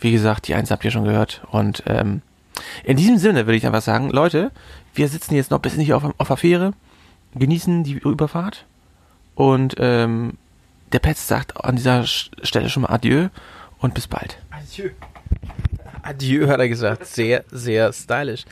Wie 0.00 0.10
gesagt, 0.10 0.48
die 0.48 0.54
Eins 0.54 0.70
habt 0.70 0.84
ihr 0.84 0.90
schon 0.90 1.04
gehört 1.04 1.42
und 1.50 1.82
ähm, 1.86 2.22
in 2.84 2.96
diesem 2.96 3.18
Sinne 3.18 3.46
würde 3.46 3.56
ich 3.56 3.66
einfach 3.66 3.82
sagen, 3.82 4.10
Leute, 4.10 4.50
wir 4.94 5.08
sitzen 5.08 5.34
jetzt 5.34 5.50
noch 5.50 5.58
ein 5.58 5.62
bisschen 5.62 5.82
hier 5.82 5.96
auf, 5.96 6.04
auf 6.18 6.28
der 6.28 6.36
Fähre, 6.36 6.72
genießen 7.34 7.84
die 7.84 7.94
Überfahrt 7.94 8.64
und 9.34 9.76
ähm, 9.78 10.36
der 10.92 10.98
Petz 11.00 11.26
sagt 11.26 11.64
an 11.64 11.76
dieser 11.76 12.04
Stelle 12.06 12.68
schon 12.70 12.82
mal 12.82 12.92
Adieu 12.92 13.28
und 13.78 13.94
bis 13.94 14.06
bald. 14.06 14.38
Adieu. 14.50 14.90
Adieu, 16.02 16.48
hat 16.48 16.60
er 16.60 16.68
gesagt. 16.68 17.06
Sehr, 17.06 17.44
sehr 17.50 17.92
stylisch. 17.92 18.44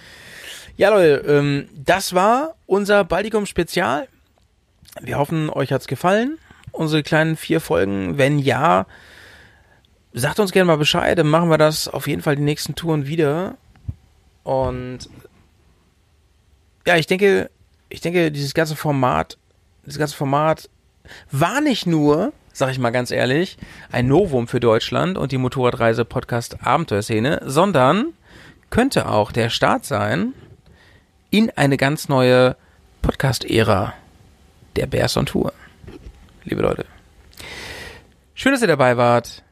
Ja, 0.82 0.88
Leute, 0.88 1.24
ähm, 1.28 1.68
das 1.76 2.12
war 2.12 2.56
unser 2.66 3.04
Baltikum-Spezial. 3.04 4.08
Wir 5.00 5.16
hoffen, 5.16 5.48
euch 5.48 5.72
hat's 5.72 5.86
gefallen. 5.86 6.38
Unsere 6.72 7.04
kleinen 7.04 7.36
vier 7.36 7.60
Folgen. 7.60 8.18
Wenn 8.18 8.40
ja, 8.40 8.86
sagt 10.12 10.40
uns 10.40 10.50
gerne 10.50 10.66
mal 10.66 10.78
Bescheid. 10.78 11.16
Dann 11.16 11.28
machen 11.28 11.50
wir 11.50 11.56
das 11.56 11.86
auf 11.86 12.08
jeden 12.08 12.20
Fall 12.20 12.34
die 12.34 12.42
nächsten 12.42 12.74
Touren 12.74 13.06
wieder. 13.06 13.56
Und 14.42 15.08
ja, 16.84 16.96
ich 16.96 17.06
denke, 17.06 17.48
ich 17.88 18.00
denke, 18.00 18.32
dieses 18.32 18.52
ganze 18.52 18.74
Format, 18.74 19.38
dieses 19.86 20.00
ganze 20.00 20.16
Format 20.16 20.68
war 21.30 21.60
nicht 21.60 21.86
nur, 21.86 22.32
sag 22.52 22.72
ich 22.72 22.80
mal 22.80 22.90
ganz 22.90 23.12
ehrlich, 23.12 23.56
ein 23.92 24.08
Novum 24.08 24.48
für 24.48 24.58
Deutschland 24.58 25.16
und 25.16 25.30
die 25.30 25.38
Motorradreise-Podcast 25.38 26.66
Abenteuerszene, 26.66 27.40
sondern 27.44 28.14
könnte 28.70 29.08
auch 29.08 29.30
der 29.30 29.48
Start 29.48 29.84
sein 29.84 30.34
in 31.32 31.50
eine 31.56 31.78
ganz 31.78 32.10
neue 32.10 32.56
Podcast-Ära 33.00 33.94
der 34.76 34.86
Bears 34.86 35.16
on 35.16 35.24
Tour. 35.24 35.52
Liebe 36.44 36.60
Leute. 36.60 36.84
Schön, 38.34 38.52
dass 38.52 38.60
ihr 38.60 38.68
dabei 38.68 38.98
wart. 38.98 39.42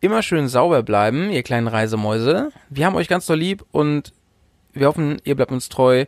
Immer 0.00 0.22
schön 0.22 0.48
sauber 0.48 0.82
bleiben, 0.82 1.30
ihr 1.30 1.42
kleinen 1.42 1.68
Reisemäuse. 1.68 2.50
Wir 2.70 2.86
haben 2.86 2.96
euch 2.96 3.08
ganz 3.08 3.26
doll 3.26 3.38
lieb 3.38 3.62
und 3.72 4.14
wir 4.72 4.88
hoffen, 4.88 5.20
ihr 5.24 5.36
bleibt 5.36 5.52
uns 5.52 5.68
treu. 5.68 6.06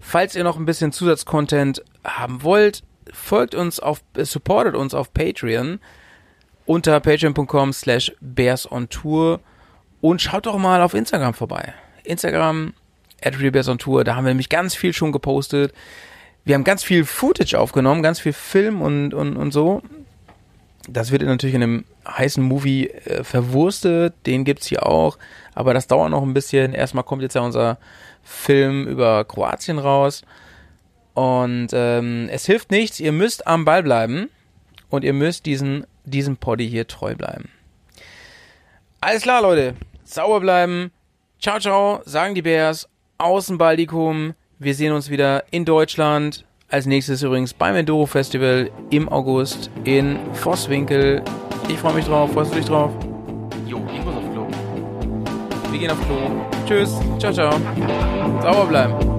Falls 0.00 0.34
ihr 0.34 0.44
noch 0.44 0.58
ein 0.58 0.66
bisschen 0.66 0.92
Zusatzcontent 0.92 1.82
haben 2.04 2.42
wollt, 2.42 2.82
folgt 3.12 3.54
uns 3.54 3.80
auf, 3.80 4.02
supportet 4.18 4.74
uns 4.74 4.92
auf 4.92 5.14
Patreon 5.14 5.80
unter 6.66 7.00
patreon.com 7.00 7.72
slash 7.72 8.12
bearsontour 8.20 9.40
und 10.02 10.20
schaut 10.20 10.44
doch 10.44 10.58
mal 10.58 10.82
auf 10.82 10.92
Instagram 10.92 11.32
vorbei. 11.32 11.72
Instagram 12.04 12.74
at 13.22 13.38
realbearsontour, 13.38 14.04
da 14.04 14.16
haben 14.16 14.24
wir 14.24 14.30
nämlich 14.30 14.48
ganz 14.48 14.74
viel 14.74 14.92
schon 14.92 15.12
gepostet. 15.12 15.72
Wir 16.44 16.54
haben 16.54 16.64
ganz 16.64 16.84
viel 16.84 17.04
Footage 17.04 17.58
aufgenommen, 17.58 18.02
ganz 18.02 18.20
viel 18.20 18.32
Film 18.32 18.80
und, 18.82 19.14
und, 19.14 19.36
und 19.36 19.52
so. 19.52 19.82
Das 20.88 21.10
wird 21.10 21.22
natürlich 21.22 21.56
in 21.56 21.62
einem 21.62 21.84
heißen 22.06 22.42
Movie 22.42 22.88
äh, 22.88 23.24
verwurstet, 23.24 24.14
den 24.26 24.44
gibt's 24.44 24.66
hier 24.66 24.86
auch, 24.86 25.18
aber 25.54 25.74
das 25.74 25.88
dauert 25.88 26.10
noch 26.10 26.22
ein 26.22 26.34
bisschen. 26.34 26.72
Erstmal 26.72 27.02
kommt 27.02 27.22
jetzt 27.22 27.34
ja 27.34 27.40
unser 27.40 27.78
Film 28.22 28.86
über 28.86 29.24
Kroatien 29.24 29.78
raus. 29.78 30.22
Und 31.14 31.68
ähm, 31.72 32.28
es 32.30 32.46
hilft 32.46 32.70
nichts, 32.70 33.00
ihr 33.00 33.12
müsst 33.12 33.46
am 33.46 33.64
Ball 33.64 33.82
bleiben 33.82 34.28
und 34.90 35.02
ihr 35.02 35.14
müsst 35.14 35.46
diesen, 35.46 35.86
diesem 36.04 36.36
Poddy 36.36 36.68
hier 36.68 36.86
treu 36.86 37.14
bleiben. 37.14 37.48
Alles 39.00 39.22
klar, 39.22 39.42
Leute. 39.42 39.74
Sauber 40.04 40.40
bleiben. 40.40 40.92
Ciao, 41.40 41.58
ciao, 41.58 42.02
sagen 42.04 42.34
die 42.34 42.42
Bears 42.42 42.88
aus 43.18 43.46
dem 43.46 43.58
Baltikum. 43.58 44.34
Wir 44.58 44.74
sehen 44.74 44.92
uns 44.92 45.10
wieder 45.10 45.44
in 45.50 45.64
Deutschland. 45.64 46.44
Als 46.68 46.86
nächstes 46.86 47.22
übrigens 47.22 47.54
beim 47.54 47.76
Enduro 47.76 48.06
Festival 48.06 48.70
im 48.90 49.08
August 49.08 49.70
in 49.84 50.18
Vosswinkel. 50.32 51.22
Ich 51.68 51.78
freue 51.78 51.94
mich 51.94 52.06
drauf. 52.06 52.32
Freust 52.32 52.52
du 52.52 52.56
dich 52.56 52.66
drauf? 52.66 52.90
Jo, 53.66 53.80
ich 53.94 54.04
muss 54.04 54.14
auf 54.14 54.32
Klo. 54.32 54.46
Wir 55.70 55.78
gehen 55.78 55.90
auf 55.90 56.00
Klo. 56.06 56.16
Tschüss. 56.66 56.98
Ciao, 57.18 57.32
ciao. 57.32 57.52
Sauber 58.42 58.66
bleiben. 58.66 59.15